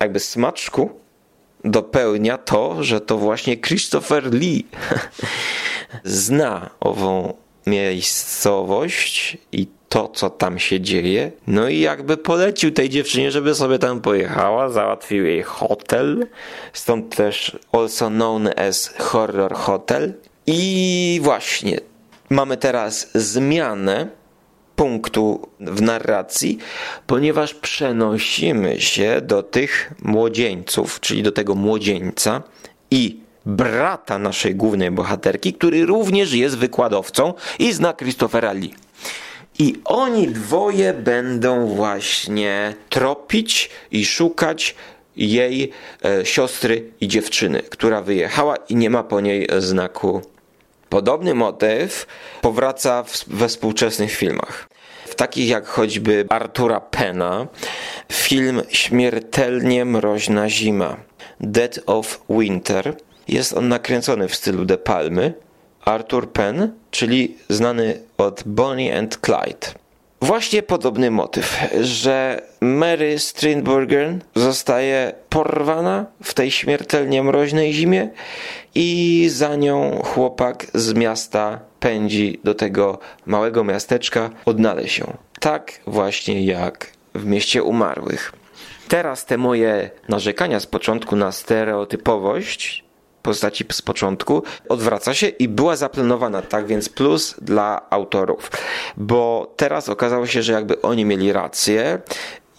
jakby 0.00 0.20
smaczku 0.20 1.00
dopełnia 1.64 2.38
to, 2.38 2.84
że 2.84 3.00
to 3.00 3.18
właśnie 3.18 3.56
Christopher 3.56 4.34
Lee 4.34 4.66
zna 6.04 6.70
ową 6.80 7.34
miejscowość 7.66 9.38
i 9.52 9.66
to, 9.88 10.08
co 10.08 10.30
tam 10.30 10.58
się 10.58 10.80
dzieje. 10.80 11.32
No 11.46 11.68
i 11.68 11.80
jakby 11.80 12.16
polecił 12.16 12.70
tej 12.70 12.88
dziewczynie, 12.88 13.30
żeby 13.30 13.54
sobie 13.54 13.78
tam 13.78 14.00
pojechała, 14.00 14.68
załatwił 14.68 15.24
jej 15.24 15.42
hotel, 15.42 16.26
stąd 16.72 17.16
też 17.16 17.58
also 17.72 18.08
known 18.08 18.48
as 18.56 18.94
Horror 18.98 19.54
Hotel. 19.54 20.14
I 20.52 21.20
właśnie, 21.22 21.80
mamy 22.30 22.56
teraz 22.56 23.10
zmianę 23.14 24.08
punktu 24.76 25.48
w 25.60 25.82
narracji, 25.82 26.58
ponieważ 27.06 27.54
przenosimy 27.54 28.80
się 28.80 29.20
do 29.20 29.42
tych 29.42 29.92
młodzieńców, 30.02 31.00
czyli 31.00 31.22
do 31.22 31.32
tego 31.32 31.54
młodzieńca 31.54 32.42
i 32.90 33.20
brata 33.46 34.18
naszej 34.18 34.54
głównej 34.54 34.90
bohaterki, 34.90 35.52
który 35.52 35.86
również 35.86 36.32
jest 36.32 36.58
wykładowcą 36.58 37.34
i 37.58 37.72
zna 37.72 37.94
Christophera 37.94 38.52
Lee. 38.52 38.74
I 39.58 39.74
oni 39.84 40.28
dwoje 40.28 40.94
będą 40.94 41.66
właśnie 41.66 42.74
tropić 42.88 43.70
i 43.90 44.04
szukać 44.04 44.74
jej 45.16 45.70
e, 46.04 46.26
siostry 46.26 46.90
i 47.00 47.08
dziewczyny, 47.08 47.62
która 47.62 48.02
wyjechała 48.02 48.56
i 48.56 48.76
nie 48.76 48.90
ma 48.90 49.02
po 49.02 49.20
niej 49.20 49.48
znaku. 49.58 50.22
Podobny 50.90 51.34
motyw 51.34 52.06
powraca 52.40 53.02
w, 53.02 53.24
we 53.26 53.48
współczesnych 53.48 54.12
filmach 54.12 54.68
w 55.10 55.14
takich 55.14 55.48
jak 55.48 55.66
choćby 55.66 56.26
Artura 56.28 56.80
Pena, 56.80 57.46
film 58.12 58.62
Śmiertelnie 58.68 59.84
mroźna 59.84 60.48
zima, 60.48 60.96
Dead 61.40 61.80
of 61.86 62.20
Winter. 62.28 62.96
Jest 63.28 63.52
on 63.52 63.68
nakręcony 63.68 64.28
w 64.28 64.34
stylu 64.34 64.64
De 64.64 64.78
Palmy. 64.78 65.34
Arthur 65.84 66.32
Penn, 66.32 66.72
czyli 66.90 67.36
znany 67.48 68.00
od 68.18 68.42
Bonnie 68.46 68.98
and 68.98 69.18
Clyde. 69.26 69.66
Właśnie 70.20 70.62
podobny 70.62 71.10
motyw, 71.10 71.60
że 71.80 72.42
Mary 72.60 73.18
Strindberger 73.18 74.18
zostaje 74.34 75.12
porwana 75.28 76.06
w 76.22 76.34
tej 76.34 76.50
śmiertelnie 76.50 77.22
mroźnej 77.22 77.72
zimie 77.72 78.10
i 78.74 79.26
za 79.30 79.56
nią 79.56 80.02
chłopak 80.04 80.66
z 80.74 80.94
miasta 80.94 81.60
pędzi 81.80 82.40
do 82.44 82.54
tego 82.54 82.98
małego 83.26 83.64
miasteczka 83.64 84.30
odnaleźć 84.44 84.94
się. 84.94 85.16
Tak 85.40 85.80
właśnie 85.86 86.44
jak 86.44 86.92
w 87.14 87.24
mieście 87.24 87.62
umarłych. 87.62 88.32
Teraz 88.88 89.26
te 89.26 89.38
moje 89.38 89.90
narzekania 90.08 90.60
z 90.60 90.66
początku 90.66 91.16
na 91.16 91.32
stereotypowość 91.32 92.84
postaci 93.22 93.64
z 93.72 93.82
początku 93.82 94.42
odwraca 94.68 95.14
się 95.14 95.26
i 95.26 95.48
była 95.48 95.76
zaplanowana, 95.76 96.42
tak 96.42 96.66
więc 96.66 96.88
plus 96.88 97.34
dla 97.42 97.90
autorów, 97.90 98.50
bo 98.96 99.54
teraz 99.56 99.88
okazało 99.88 100.26
się, 100.26 100.42
że 100.42 100.52
jakby 100.52 100.82
oni 100.82 101.04
mieli 101.04 101.32
rację 101.32 102.00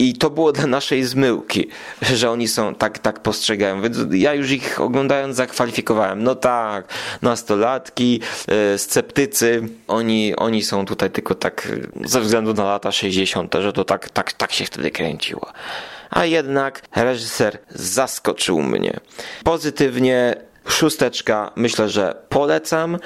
I 0.02 0.14
to 0.14 0.30
było 0.30 0.52
dla 0.52 0.68
naszej 0.68 1.04
zmyłki, 1.04 1.68
że 2.14 2.32
oni 2.32 2.48
są 2.48 2.76
tak, 2.76 3.00
tak 3.00 3.20
postrzegają. 3.20 3.82
Więc 3.82 3.98
ja 4.12 4.34
już 4.34 4.52
ich 4.52 4.82
oglądając 4.82 5.36
zakwalifikowałem. 5.36 6.24
No 6.24 6.36
tak, 6.36 6.88
nastolatki, 7.22 8.22
e, 8.48 8.78
sceptycy, 8.78 9.70
oni, 9.88 10.36
oni 10.36 10.64
są 10.64 10.86
tutaj 10.86 11.12
tylko 11.12 11.36
tak 11.36 11.72
ze 12.06 12.22
względu 12.22 12.54
na 12.54 12.64
lata 12.64 12.92
60., 12.92 13.56
że 13.62 13.74
to 13.74 13.86
tak, 13.86 14.10
tak, 14.10 14.34
tak 14.34 14.52
się 14.52 14.66
wtedy 14.66 14.92
kręciło. 14.92 15.52
A 16.10 16.26
jednak 16.26 16.82
reżyser 16.96 17.58
zaskoczył 17.70 18.62
mnie. 18.62 19.00
Pozytywnie 19.44 20.36
szósteczka, 20.68 21.52
myślę, 21.56 21.90
że 21.90 22.16
polecam. 22.30 22.98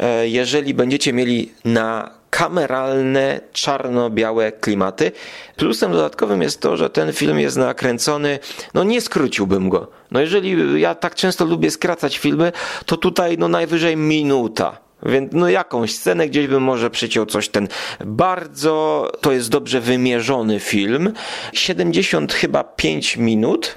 E, 0.00 0.28
jeżeli 0.28 0.74
będziecie 0.74 1.12
mieli 1.12 1.52
na 1.64 2.10
kameralne, 2.30 3.40
czarno-białe 3.52 4.52
klimaty. 4.52 5.12
Plusem 5.56 5.92
dodatkowym 5.92 6.42
jest 6.42 6.60
to, 6.60 6.76
że 6.76 6.90
ten 6.90 7.12
film 7.12 7.38
jest 7.38 7.56
nakręcony, 7.56 8.38
no 8.74 8.84
nie 8.84 9.00
skróciłbym 9.00 9.68
go. 9.68 9.90
No 10.10 10.20
jeżeli 10.20 10.80
ja 10.80 10.94
tak 10.94 11.14
często 11.14 11.44
lubię 11.44 11.70
skracać 11.70 12.18
filmy, 12.18 12.52
to 12.86 12.96
tutaj 12.96 13.38
no 13.38 13.48
najwyżej 13.48 13.96
minuta. 13.96 14.84
Więc 15.06 15.32
no 15.32 15.48
jakąś 15.48 15.94
scenę 15.94 16.28
gdzieś 16.28 16.46
bym 16.46 16.62
może 16.62 16.90
przyciął 16.90 17.26
coś 17.26 17.48
ten 17.48 17.68
bardzo, 18.04 19.10
to 19.20 19.32
jest 19.32 19.50
dobrze 19.50 19.80
wymierzony 19.80 20.60
film. 20.60 21.12
70 21.52 22.32
chyba 22.32 22.64
5 22.64 23.16
minut 23.16 23.74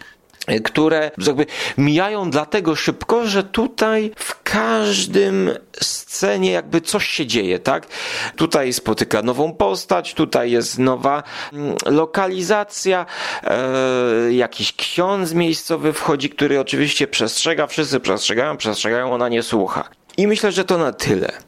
które 0.63 1.11
jakby 1.27 1.45
mijają 1.77 2.29
dlatego 2.29 2.75
szybko, 2.75 3.27
że 3.27 3.43
tutaj 3.43 4.11
w 4.15 4.43
każdym 4.43 5.49
scenie 5.81 6.51
jakby 6.51 6.81
coś 6.81 7.07
się 7.07 7.25
dzieje, 7.25 7.59
tak? 7.59 7.87
Tutaj 8.35 8.73
spotyka 8.73 9.21
nową 9.21 9.53
postać, 9.53 10.13
tutaj 10.13 10.51
jest 10.51 10.79
nowa 10.79 11.23
mm, 11.53 11.75
lokalizacja, 11.85 13.05
e, 13.43 14.33
jakiś 14.33 14.75
ksiądz 14.75 15.33
miejscowy 15.33 15.93
wchodzi, 15.93 16.29
który 16.29 16.59
oczywiście 16.59 17.07
przestrzega, 17.07 17.67
wszyscy 17.67 17.99
przestrzegają, 17.99 18.57
przestrzegają, 18.57 19.13
ona 19.13 19.29
nie 19.29 19.43
słucha. 19.43 19.89
I 20.17 20.27
myślę, 20.27 20.51
że 20.51 20.65
to 20.65 20.77
na 20.77 20.93
tyle 20.93 21.46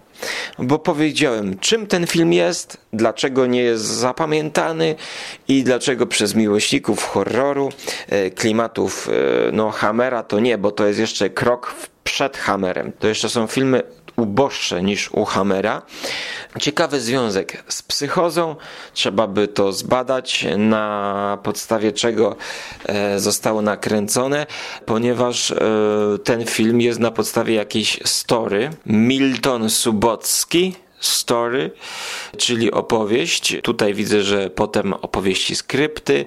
bo 0.60 0.80
powiedziałem, 0.80 1.60
czym 1.60 1.88
ten 1.88 2.08
film 2.08 2.34
jest, 2.34 2.78
dlaczego 2.94 3.46
nie 3.46 3.62
jest 3.62 3.84
zapamiętany 3.84 4.96
i 5.48 5.64
dlaczego 5.64 6.08
przez 6.08 6.36
miłośników 6.36 7.04
horroru, 7.04 7.70
e, 8.10 8.30
klimatów 8.30 9.10
e, 9.48 9.52
no 9.52 9.72
Hammera 9.72 10.24
to 10.24 10.40
nie, 10.40 10.58
bo 10.58 10.72
to 10.72 10.88
jest 10.88 11.00
jeszcze 11.00 11.30
krok 11.30 11.76
przed 12.04 12.38
Hammerem. 12.38 12.92
To 13.00 13.08
jeszcze 13.08 13.30
są 13.30 13.48
filmy 13.48 13.84
uboższe 14.20 14.84
niż 14.84 15.12
u 15.12 15.26
Hammera. 15.26 15.82
Ciekawy 16.60 17.00
związek 17.02 17.64
z 17.68 17.82
psychozą, 17.82 18.56
trzeba 18.94 19.28
by 19.28 19.48
to 19.48 19.74
zbadać, 19.74 20.46
na 20.58 21.38
podstawie 21.44 21.92
czego 21.92 22.36
e, 22.86 23.20
zostało 23.20 23.62
nakręcone, 23.62 24.46
ponieważ 24.86 25.52
e, 25.52 25.58
ten 26.24 26.46
film 26.46 26.82
jest 26.82 27.00
na 27.00 27.12
podstawie 27.12 27.56
jakiejś 27.56 28.00
story. 28.06 28.70
Milton 28.86 29.70
Subocki, 29.70 30.76
story, 31.00 31.72
czyli 32.38 32.72
opowieść. 32.72 33.58
Tutaj 33.64 33.94
widzę, 33.94 34.22
że 34.22 34.50
potem 34.50 34.94
opowieści 34.94 35.56
skrypty. 35.56 36.26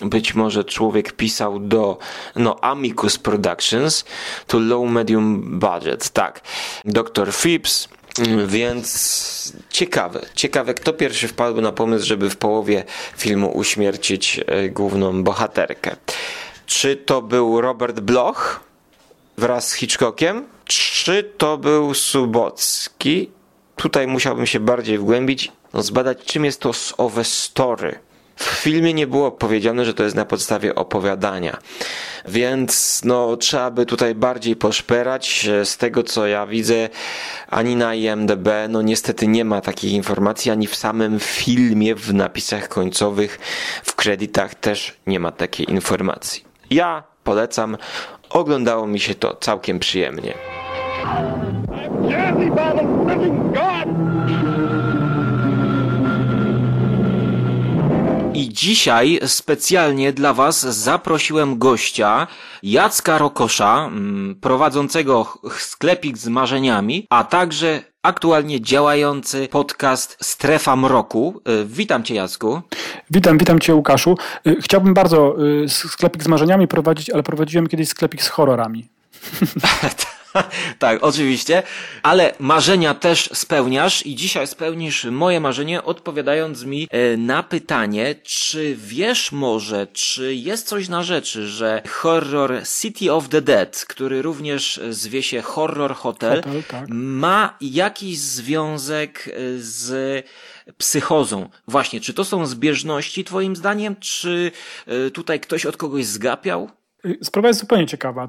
Być 0.00 0.34
może 0.34 0.64
człowiek 0.64 1.12
pisał 1.12 1.58
do 1.58 1.98
no, 2.36 2.60
Amicus 2.60 3.18
Productions, 3.18 4.04
to 4.46 4.58
low 4.58 4.90
medium 4.90 5.58
budget. 5.58 6.10
Tak. 6.10 6.40
Dr. 6.84 7.34
Phipps, 7.34 7.88
więc 8.46 9.52
ciekawe, 9.70 10.26
ciekawe, 10.34 10.74
kto 10.74 10.92
pierwszy 10.92 11.28
wpadł 11.28 11.60
na 11.60 11.72
pomysł, 11.72 12.06
żeby 12.06 12.30
w 12.30 12.36
połowie 12.36 12.84
filmu 13.16 13.50
uśmiercić 13.56 14.40
e, 14.46 14.68
główną 14.68 15.22
bohaterkę. 15.24 15.96
Czy 16.66 16.96
to 16.96 17.22
był 17.22 17.60
Robert 17.60 18.00
Bloch 18.00 18.60
wraz 19.38 19.68
z 19.68 19.72
Hitchcockiem? 19.72 20.44
Czy 20.64 21.32
to 21.38 21.58
był 21.58 21.94
Subocki? 21.94 23.30
Tutaj 23.76 24.06
musiałbym 24.06 24.46
się 24.46 24.60
bardziej 24.60 24.98
wgłębić, 24.98 25.52
no 25.74 25.82
zbadać 25.82 26.24
czym 26.24 26.44
jest 26.44 26.60
to 26.60 26.70
owe 26.98 27.24
story. 27.24 27.98
W 28.36 28.44
filmie 28.44 28.94
nie 28.94 29.06
było 29.06 29.30
powiedziane, 29.30 29.84
że 29.84 29.94
to 29.94 30.04
jest 30.04 30.16
na 30.16 30.24
podstawie 30.24 30.74
opowiadania, 30.74 31.58
więc 32.28 33.00
no, 33.04 33.36
trzeba 33.36 33.70
by 33.70 33.86
tutaj 33.86 34.14
bardziej 34.14 34.56
poszperać. 34.56 35.48
Z 35.64 35.76
tego 35.76 36.02
co 36.02 36.26
ja 36.26 36.46
widzę, 36.46 36.88
ani 37.48 37.76
na 37.76 37.94
IMDb, 37.94 38.48
no 38.68 38.82
niestety 38.82 39.26
nie 39.26 39.44
ma 39.44 39.60
takich 39.60 39.92
informacji, 39.92 40.50
ani 40.50 40.66
w 40.66 40.74
samym 40.74 41.20
filmie, 41.20 41.94
w 41.94 42.14
napisach 42.14 42.68
końcowych, 42.68 43.38
w 43.84 43.94
kredytach 43.94 44.54
też 44.54 44.96
nie 45.06 45.20
ma 45.20 45.32
takiej 45.32 45.70
informacji. 45.70 46.44
Ja 46.70 47.02
polecam, 47.24 47.76
oglądało 48.30 48.86
mi 48.86 49.00
się 49.00 49.14
to 49.14 49.36
całkiem 49.40 49.78
przyjemnie. 49.78 50.51
I 58.34 58.48
dzisiaj 58.48 59.20
specjalnie 59.26 60.12
dla 60.12 60.34
Was 60.34 60.60
zaprosiłem 60.60 61.58
gościa 61.58 62.26
Jacka 62.62 63.18
Rokosza, 63.18 63.86
mm, 63.86 64.34
prowadzącego 64.40 65.38
sklepik 65.58 66.18
z 66.18 66.28
marzeniami, 66.28 67.06
a 67.10 67.24
także 67.24 67.82
aktualnie 68.02 68.60
działający 68.60 69.48
podcast 69.48 70.16
Strefa 70.20 70.76
Mroku. 70.76 71.40
Y, 71.48 71.64
witam 71.64 72.02
Cię 72.02 72.14
Jacku. 72.14 72.60
Witam, 73.10 73.38
witam 73.38 73.58
Cię 73.60 73.74
Łukaszu. 73.74 74.16
Y, 74.46 74.56
chciałbym 74.60 74.94
bardzo 74.94 75.46
y, 75.64 75.68
sklepik 75.68 76.22
z 76.22 76.28
marzeniami 76.28 76.68
prowadzić, 76.68 77.10
ale 77.10 77.22
prowadziłem 77.22 77.66
kiedyś 77.66 77.88
sklepik 77.88 78.22
z 78.22 78.28
horrorami. 78.28 78.88
tak, 80.78 80.98
oczywiście, 81.00 81.62
ale 82.02 82.34
marzenia 82.38 82.94
też 82.94 83.30
spełniasz 83.32 84.06
i 84.06 84.14
dzisiaj 84.14 84.46
spełnisz 84.46 85.04
moje 85.04 85.40
marzenie 85.40 85.82
odpowiadając 85.82 86.64
mi 86.64 86.88
e, 86.90 87.16
na 87.16 87.42
pytanie, 87.42 88.14
czy 88.22 88.76
wiesz 88.78 89.32
może, 89.32 89.86
czy 89.86 90.34
jest 90.34 90.68
coś 90.68 90.88
na 90.88 91.02
rzeczy, 91.02 91.46
że 91.48 91.82
horror 91.88 92.62
City 92.80 93.12
of 93.12 93.28
the 93.28 93.42
Dead, 93.42 93.84
który 93.88 94.22
również 94.22 94.80
zwie 94.90 95.22
się 95.22 95.42
Horror 95.42 95.94
Hotel, 95.94 96.42
Hotel 96.42 96.62
tak. 96.68 96.86
ma 96.88 97.56
jakiś 97.60 98.18
związek 98.18 99.28
e, 99.28 99.32
z 99.58 100.26
psychozą. 100.78 101.48
Właśnie, 101.68 102.00
czy 102.00 102.14
to 102.14 102.24
są 102.24 102.46
zbieżności 102.46 103.24
twoim 103.24 103.56
zdaniem, 103.56 103.96
czy 103.96 104.52
e, 104.86 105.10
tutaj 105.10 105.40
ktoś 105.40 105.66
od 105.66 105.76
kogoś 105.76 106.06
zgapiał? 106.06 106.70
Sprawa 107.22 107.48
jest 107.48 107.60
zupełnie 107.60 107.86
ciekawa. 107.86 108.28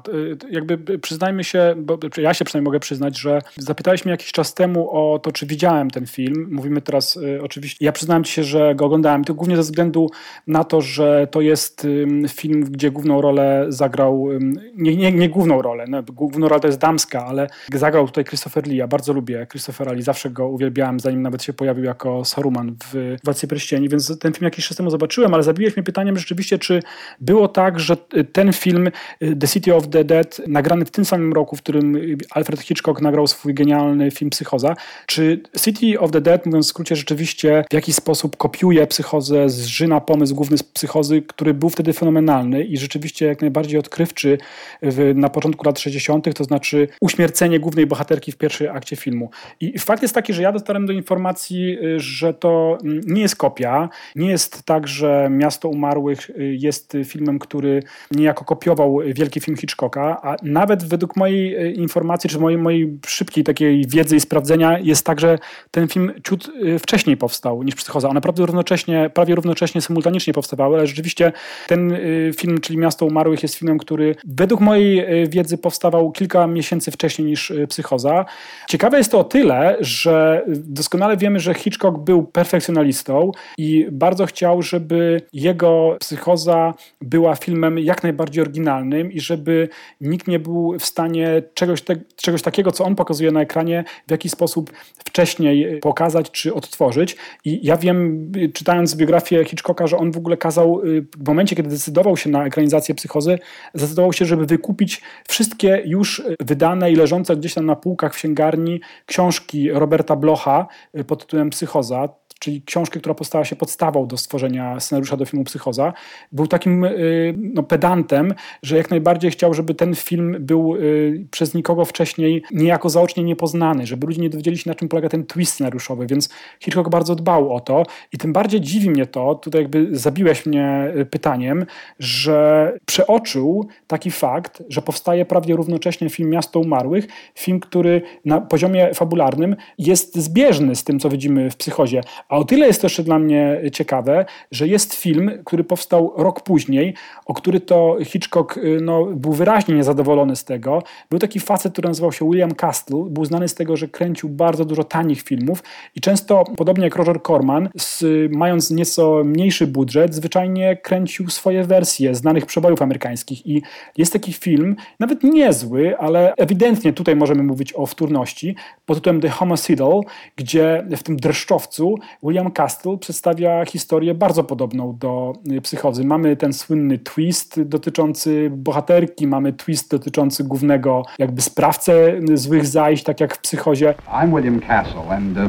Jakby 0.50 0.98
przyznajmy 0.98 1.44
się, 1.44 1.74
bo 1.76 1.98
ja 2.16 2.34
się 2.34 2.44
przynajmniej 2.44 2.64
mogę 2.64 2.80
przyznać, 2.80 3.18
że 3.18 3.42
zapytałeś 3.56 4.04
mnie 4.04 4.10
jakiś 4.10 4.32
czas 4.32 4.54
temu 4.54 4.90
o 4.90 5.18
to, 5.18 5.32
czy 5.32 5.46
widziałem 5.46 5.90
ten 5.90 6.06
film. 6.06 6.48
Mówimy 6.50 6.82
teraz 6.82 7.16
y, 7.16 7.40
oczywiście, 7.42 7.84
ja 7.84 7.92
przyznałem 7.92 8.24
ci 8.24 8.32
się, 8.32 8.44
że 8.44 8.74
go 8.74 8.84
oglądałem, 8.84 9.24
to 9.24 9.34
głównie 9.34 9.56
ze 9.56 9.62
względu 9.62 10.10
na 10.46 10.64
to, 10.64 10.80
że 10.80 11.28
to 11.30 11.40
jest 11.40 11.86
film, 12.28 12.64
gdzie 12.64 12.90
główną 12.90 13.20
rolę 13.20 13.66
zagrał, 13.68 14.28
nie, 14.74 14.96
nie, 14.96 15.12
nie 15.12 15.28
główną 15.28 15.62
rolę, 15.62 15.84
no, 15.88 16.02
główną 16.02 16.48
rolę 16.48 16.60
to 16.60 16.68
jest 16.68 16.80
damska, 16.80 17.26
ale 17.26 17.46
zagrał 17.74 18.06
tutaj 18.06 18.24
Christopher 18.24 18.66
Lee. 18.66 18.76
Ja 18.76 18.88
bardzo 18.88 19.12
lubię 19.12 19.46
Christophera 19.50 19.92
Lee, 19.92 20.02
zawsze 20.02 20.30
go 20.30 20.48
uwielbiałem, 20.48 21.00
zanim 21.00 21.22
nawet 21.22 21.42
się 21.42 21.52
pojawił 21.52 21.84
jako 21.84 22.24
Saruman 22.24 22.76
w 22.92 23.16
Władcy 23.24 23.48
Pierścieni, 23.48 23.88
więc 23.88 24.18
ten 24.18 24.32
film 24.32 24.44
jakiś 24.44 24.68
czas 24.68 24.76
temu 24.76 24.90
zobaczyłem, 24.90 25.34
ale 25.34 25.42
zabiłeś 25.42 25.76
mnie 25.76 25.82
pytaniem 25.82 26.18
rzeczywiście, 26.18 26.58
czy 26.58 26.82
było 27.20 27.48
tak, 27.48 27.80
że 27.80 27.96
ten 28.32 28.52
film 28.52 28.63
film 28.64 28.90
y, 29.22 29.36
The 29.36 29.48
City 29.48 29.74
of 29.74 29.88
the 29.88 30.04
Dead, 30.04 30.40
nagrany 30.46 30.84
w 30.84 30.90
tym 30.90 31.04
samym 31.04 31.32
roku, 31.32 31.56
w 31.56 31.62
którym 31.62 32.16
Alfred 32.30 32.60
Hitchcock 32.60 33.00
nagrał 33.00 33.26
swój 33.26 33.54
genialny 33.54 34.10
film 34.10 34.30
Psychoza. 34.30 34.76
Czy 35.06 35.40
City 35.64 36.00
of 36.00 36.10
the 36.10 36.20
Dead, 36.20 36.46
mówiąc 36.46 36.66
w 36.66 36.68
skrócie, 36.68 36.96
rzeczywiście 36.96 37.64
w 37.70 37.74
jakiś 37.74 37.94
sposób 37.94 38.36
kopiuje 38.36 38.86
psychozę, 38.86 39.48
zżyna 39.48 40.00
pomysł 40.00 40.34
główny 40.34 40.58
z 40.58 40.62
psychozy, 40.62 41.22
który 41.22 41.54
był 41.54 41.70
wtedy 41.70 41.92
fenomenalny 41.92 42.64
i 42.64 42.76
rzeczywiście 42.78 43.26
jak 43.26 43.40
najbardziej 43.40 43.78
odkrywczy 43.78 44.38
w, 44.82 45.12
na 45.14 45.28
początku 45.28 45.66
lat 45.66 45.78
60., 45.78 46.34
to 46.34 46.44
znaczy 46.44 46.88
uśmiercenie 47.00 47.60
głównej 47.60 47.86
bohaterki 47.86 48.32
w 48.32 48.36
pierwszej 48.36 48.68
akcie 48.68 48.96
filmu. 48.96 49.30
I 49.60 49.78
fakt 49.78 50.02
jest 50.02 50.14
taki, 50.14 50.32
że 50.32 50.42
ja 50.42 50.52
dotarłem 50.52 50.86
do 50.86 50.92
informacji, 50.92 51.78
y, 51.84 52.00
że 52.00 52.34
to 52.34 52.78
mm, 52.84 53.00
nie 53.06 53.22
jest 53.22 53.36
kopia, 53.36 53.88
nie 54.16 54.28
jest 54.30 54.62
tak, 54.62 54.88
że 54.88 55.28
Miasto 55.30 55.68
Umarłych 55.68 56.30
y, 56.30 56.56
jest 56.58 56.96
filmem, 57.04 57.38
który 57.38 57.82
niejako 58.10 58.44
kopiował 58.54 58.98
wielki 59.06 59.40
film 59.40 59.56
Hitchcocka, 59.56 60.20
a 60.22 60.36
nawet 60.42 60.84
według 60.84 61.16
mojej 61.16 61.78
informacji, 61.78 62.30
czy 62.30 62.38
mojej, 62.38 62.58
mojej 62.58 62.98
szybkiej 63.06 63.44
takiej 63.44 63.86
wiedzy 63.86 64.16
i 64.16 64.20
sprawdzenia 64.20 64.78
jest 64.78 65.06
tak, 65.06 65.20
że 65.20 65.38
ten 65.70 65.88
film 65.88 66.12
ciut 66.26 66.50
wcześniej 66.78 67.16
powstał 67.16 67.62
niż 67.62 67.74
Psychoza. 67.74 68.08
One 68.08 68.20
prawie 68.20 68.46
równocześnie, 68.46 69.10
prawie 69.14 69.34
równocześnie 69.34 69.80
symultanicznie 69.80 70.32
powstawały, 70.32 70.76
ale 70.76 70.86
rzeczywiście 70.86 71.32
ten 71.66 71.96
film, 72.36 72.60
czyli 72.60 72.78
Miasto 72.78 73.06
Umarłych 73.06 73.42
jest 73.42 73.54
filmem, 73.54 73.78
który 73.78 74.14
według 74.24 74.60
mojej 74.60 75.06
wiedzy 75.28 75.58
powstawał 75.58 76.12
kilka 76.12 76.46
miesięcy 76.46 76.90
wcześniej 76.90 77.28
niż 77.28 77.52
Psychoza. 77.68 78.24
Ciekawe 78.68 78.98
jest 78.98 79.10
to 79.10 79.18
o 79.18 79.24
tyle, 79.24 79.76
że 79.80 80.44
doskonale 80.46 81.16
wiemy, 81.16 81.40
że 81.40 81.54
Hitchcock 81.54 81.98
był 81.98 82.22
perfekcjonalistą 82.22 83.32
i 83.58 83.86
bardzo 83.92 84.26
chciał, 84.26 84.62
żeby 84.62 85.22
jego 85.32 85.96
psychoza 86.00 86.74
była 87.00 87.34
filmem 87.34 87.78
jak 87.78 88.02
najbardziej 88.02 88.43
oryginalnym 88.44 89.12
i 89.12 89.20
żeby 89.20 89.68
nikt 90.00 90.28
nie 90.28 90.38
był 90.38 90.78
w 90.78 90.84
stanie 90.84 91.42
czegoś, 91.54 91.82
te, 91.82 91.96
czegoś 92.16 92.42
takiego, 92.42 92.72
co 92.72 92.84
on 92.84 92.94
pokazuje 92.94 93.30
na 93.30 93.40
ekranie, 93.40 93.84
w 94.08 94.10
jakiś 94.10 94.32
sposób 94.32 94.72
wcześniej 95.08 95.80
pokazać 95.80 96.30
czy 96.30 96.54
odtworzyć. 96.54 97.16
I 97.44 97.66
ja 97.66 97.76
wiem, 97.76 98.32
czytając 98.54 98.96
biografię 98.96 99.44
Hitchcocka, 99.44 99.86
że 99.86 99.96
on 99.96 100.12
w 100.12 100.16
ogóle 100.16 100.36
kazał, 100.36 100.80
w 101.18 101.28
momencie, 101.28 101.56
kiedy 101.56 101.68
decydował 101.68 102.16
się 102.16 102.30
na 102.30 102.46
ekranizację 102.46 102.94
psychozy, 102.94 103.38
zdecydował 103.74 104.12
się, 104.12 104.24
żeby 104.24 104.46
wykupić 104.46 105.02
wszystkie 105.28 105.82
już 105.86 106.22
wydane 106.40 106.92
i 106.92 106.96
leżące 106.96 107.36
gdzieś 107.36 107.54
tam 107.54 107.66
na 107.66 107.76
półkach 107.76 108.12
w 108.12 108.16
księgarni 108.16 108.80
książki 109.06 109.70
Roberta 109.70 110.16
Blocha 110.16 110.66
pod 111.06 111.20
tytułem 111.20 111.50
Psychoza 111.50 112.08
czyli 112.44 112.62
książkę, 112.62 113.00
która 113.00 113.14
postała 113.14 113.44
się 113.44 113.56
podstawą 113.56 114.06
do 114.06 114.16
stworzenia 114.16 114.80
scenariusza 114.80 115.16
do 115.16 115.24
filmu 115.24 115.44
Psychoza, 115.44 115.92
był 116.32 116.46
takim 116.46 116.84
y, 116.84 117.34
no, 117.36 117.62
pedantem, 117.62 118.34
że 118.62 118.76
jak 118.76 118.90
najbardziej 118.90 119.30
chciał, 119.30 119.54
żeby 119.54 119.74
ten 119.74 119.94
film 119.94 120.36
był 120.40 120.76
y, 120.76 121.26
przez 121.30 121.54
nikogo 121.54 121.84
wcześniej 121.84 122.42
niejako 122.50 122.90
zaocznie 122.90 123.24
niepoznany, 123.24 123.86
żeby 123.86 124.06
ludzie 124.06 124.22
nie 124.22 124.30
dowiedzieli 124.30 124.58
się, 124.58 124.70
na 124.70 124.74
czym 124.74 124.88
polega 124.88 125.08
ten 125.08 125.26
twist 125.26 125.52
scenariuszowy, 125.52 126.06
więc 126.06 126.28
Hitchcock 126.60 126.88
bardzo 126.88 127.14
dbał 127.14 127.54
o 127.54 127.60
to 127.60 127.82
i 128.12 128.18
tym 128.18 128.32
bardziej 128.32 128.60
dziwi 128.60 128.90
mnie 128.90 129.06
to, 129.06 129.34
tutaj 129.34 129.60
jakby 129.60 129.98
zabiłeś 129.98 130.46
mnie 130.46 130.92
y, 130.96 131.06
pytaniem, 131.06 131.66
że 131.98 132.72
przeoczył 132.86 133.68
taki 133.86 134.10
fakt, 134.10 134.62
że 134.68 134.82
powstaje 134.82 135.24
prawie 135.24 135.56
równocześnie 135.56 136.10
film 136.10 136.30
Miasto 136.30 136.60
Umarłych, 136.60 137.06
film, 137.34 137.60
który 137.60 138.02
na 138.24 138.40
poziomie 138.40 138.94
fabularnym 138.94 139.56
jest 139.78 140.16
zbieżny 140.16 140.76
z 140.76 140.84
tym, 140.84 141.00
co 141.00 141.10
widzimy 141.10 141.50
w 141.50 141.56
Psychozie, 141.56 142.00
a 142.34 142.36
o 142.36 142.44
tyle 142.44 142.66
jest 142.66 142.80
to 142.80 142.84
jeszcze 142.84 143.02
dla 143.02 143.18
mnie 143.18 143.60
ciekawe, 143.72 144.24
że 144.50 144.68
jest 144.68 144.94
film, 144.94 145.30
który 145.44 145.64
powstał 145.64 146.12
rok 146.16 146.42
później, 146.42 146.94
o 147.26 147.34
który 147.34 147.60
to 147.60 147.96
Hitchcock 148.04 148.56
y, 148.56 148.78
no, 148.82 149.04
był 149.04 149.32
wyraźnie 149.32 149.74
niezadowolony 149.74 150.36
z 150.36 150.44
tego. 150.44 150.82
Był 151.10 151.18
taki 151.18 151.40
facet, 151.40 151.72
który 151.72 151.88
nazywał 151.88 152.12
się 152.12 152.30
William 152.30 152.54
Castle. 152.54 153.04
Był 153.10 153.24
znany 153.24 153.48
z 153.48 153.54
tego, 153.54 153.76
że 153.76 153.88
kręcił 153.88 154.28
bardzo 154.28 154.64
dużo 154.64 154.84
tanich 154.84 155.22
filmów 155.22 155.62
i 155.94 156.00
często, 156.00 156.44
podobnie 156.56 156.84
jak 156.84 156.96
Roger 156.96 157.22
Corman, 157.22 157.68
z, 157.78 158.04
mając 158.32 158.70
nieco 158.70 159.24
mniejszy 159.24 159.66
budżet, 159.66 160.14
zwyczajnie 160.14 160.76
kręcił 160.76 161.30
swoje 161.30 161.64
wersje 161.64 162.14
znanych 162.14 162.46
przebojów 162.46 162.82
amerykańskich. 162.82 163.46
I 163.46 163.62
jest 163.96 164.12
taki 164.12 164.32
film, 164.32 164.76
nawet 165.00 165.22
niezły, 165.22 165.98
ale 165.98 166.34
ewidentnie 166.36 166.92
tutaj 166.92 167.16
możemy 167.16 167.42
mówić 167.42 167.72
o 167.76 167.86
wtórności, 167.86 168.56
pod 168.86 168.96
tytułem 168.96 169.20
The 169.20 169.28
Homicidal, 169.28 170.00
gdzie 170.36 170.86
w 170.96 171.02
tym 171.02 171.16
dreszczowcu 171.16 171.98
William 172.24 172.52
Castle 172.52 172.98
przedstawia 172.98 173.64
historię 173.64 174.14
bardzo 174.14 174.44
podobną 174.44 174.96
do 174.98 175.32
y, 175.52 175.60
psychozy. 175.60 176.04
Mamy 176.04 176.36
ten 176.36 176.52
słynny 176.52 176.98
twist 176.98 177.62
dotyczący 177.62 178.50
bohaterki, 178.50 179.26
mamy 179.26 179.52
twist 179.52 179.90
dotyczący 179.90 180.44
głównego 180.44 181.02
jakby 181.18 181.42
sprawcę 181.42 181.92
złych 182.34 182.66
zajść, 182.66 183.04
tak 183.04 183.20
jak 183.20 183.34
w 183.34 183.38
psychozie. 183.38 183.94
I'm 184.08 184.36
William 184.36 184.60
Castle 184.60 185.16
and 185.16 185.38
uh, 185.38 185.44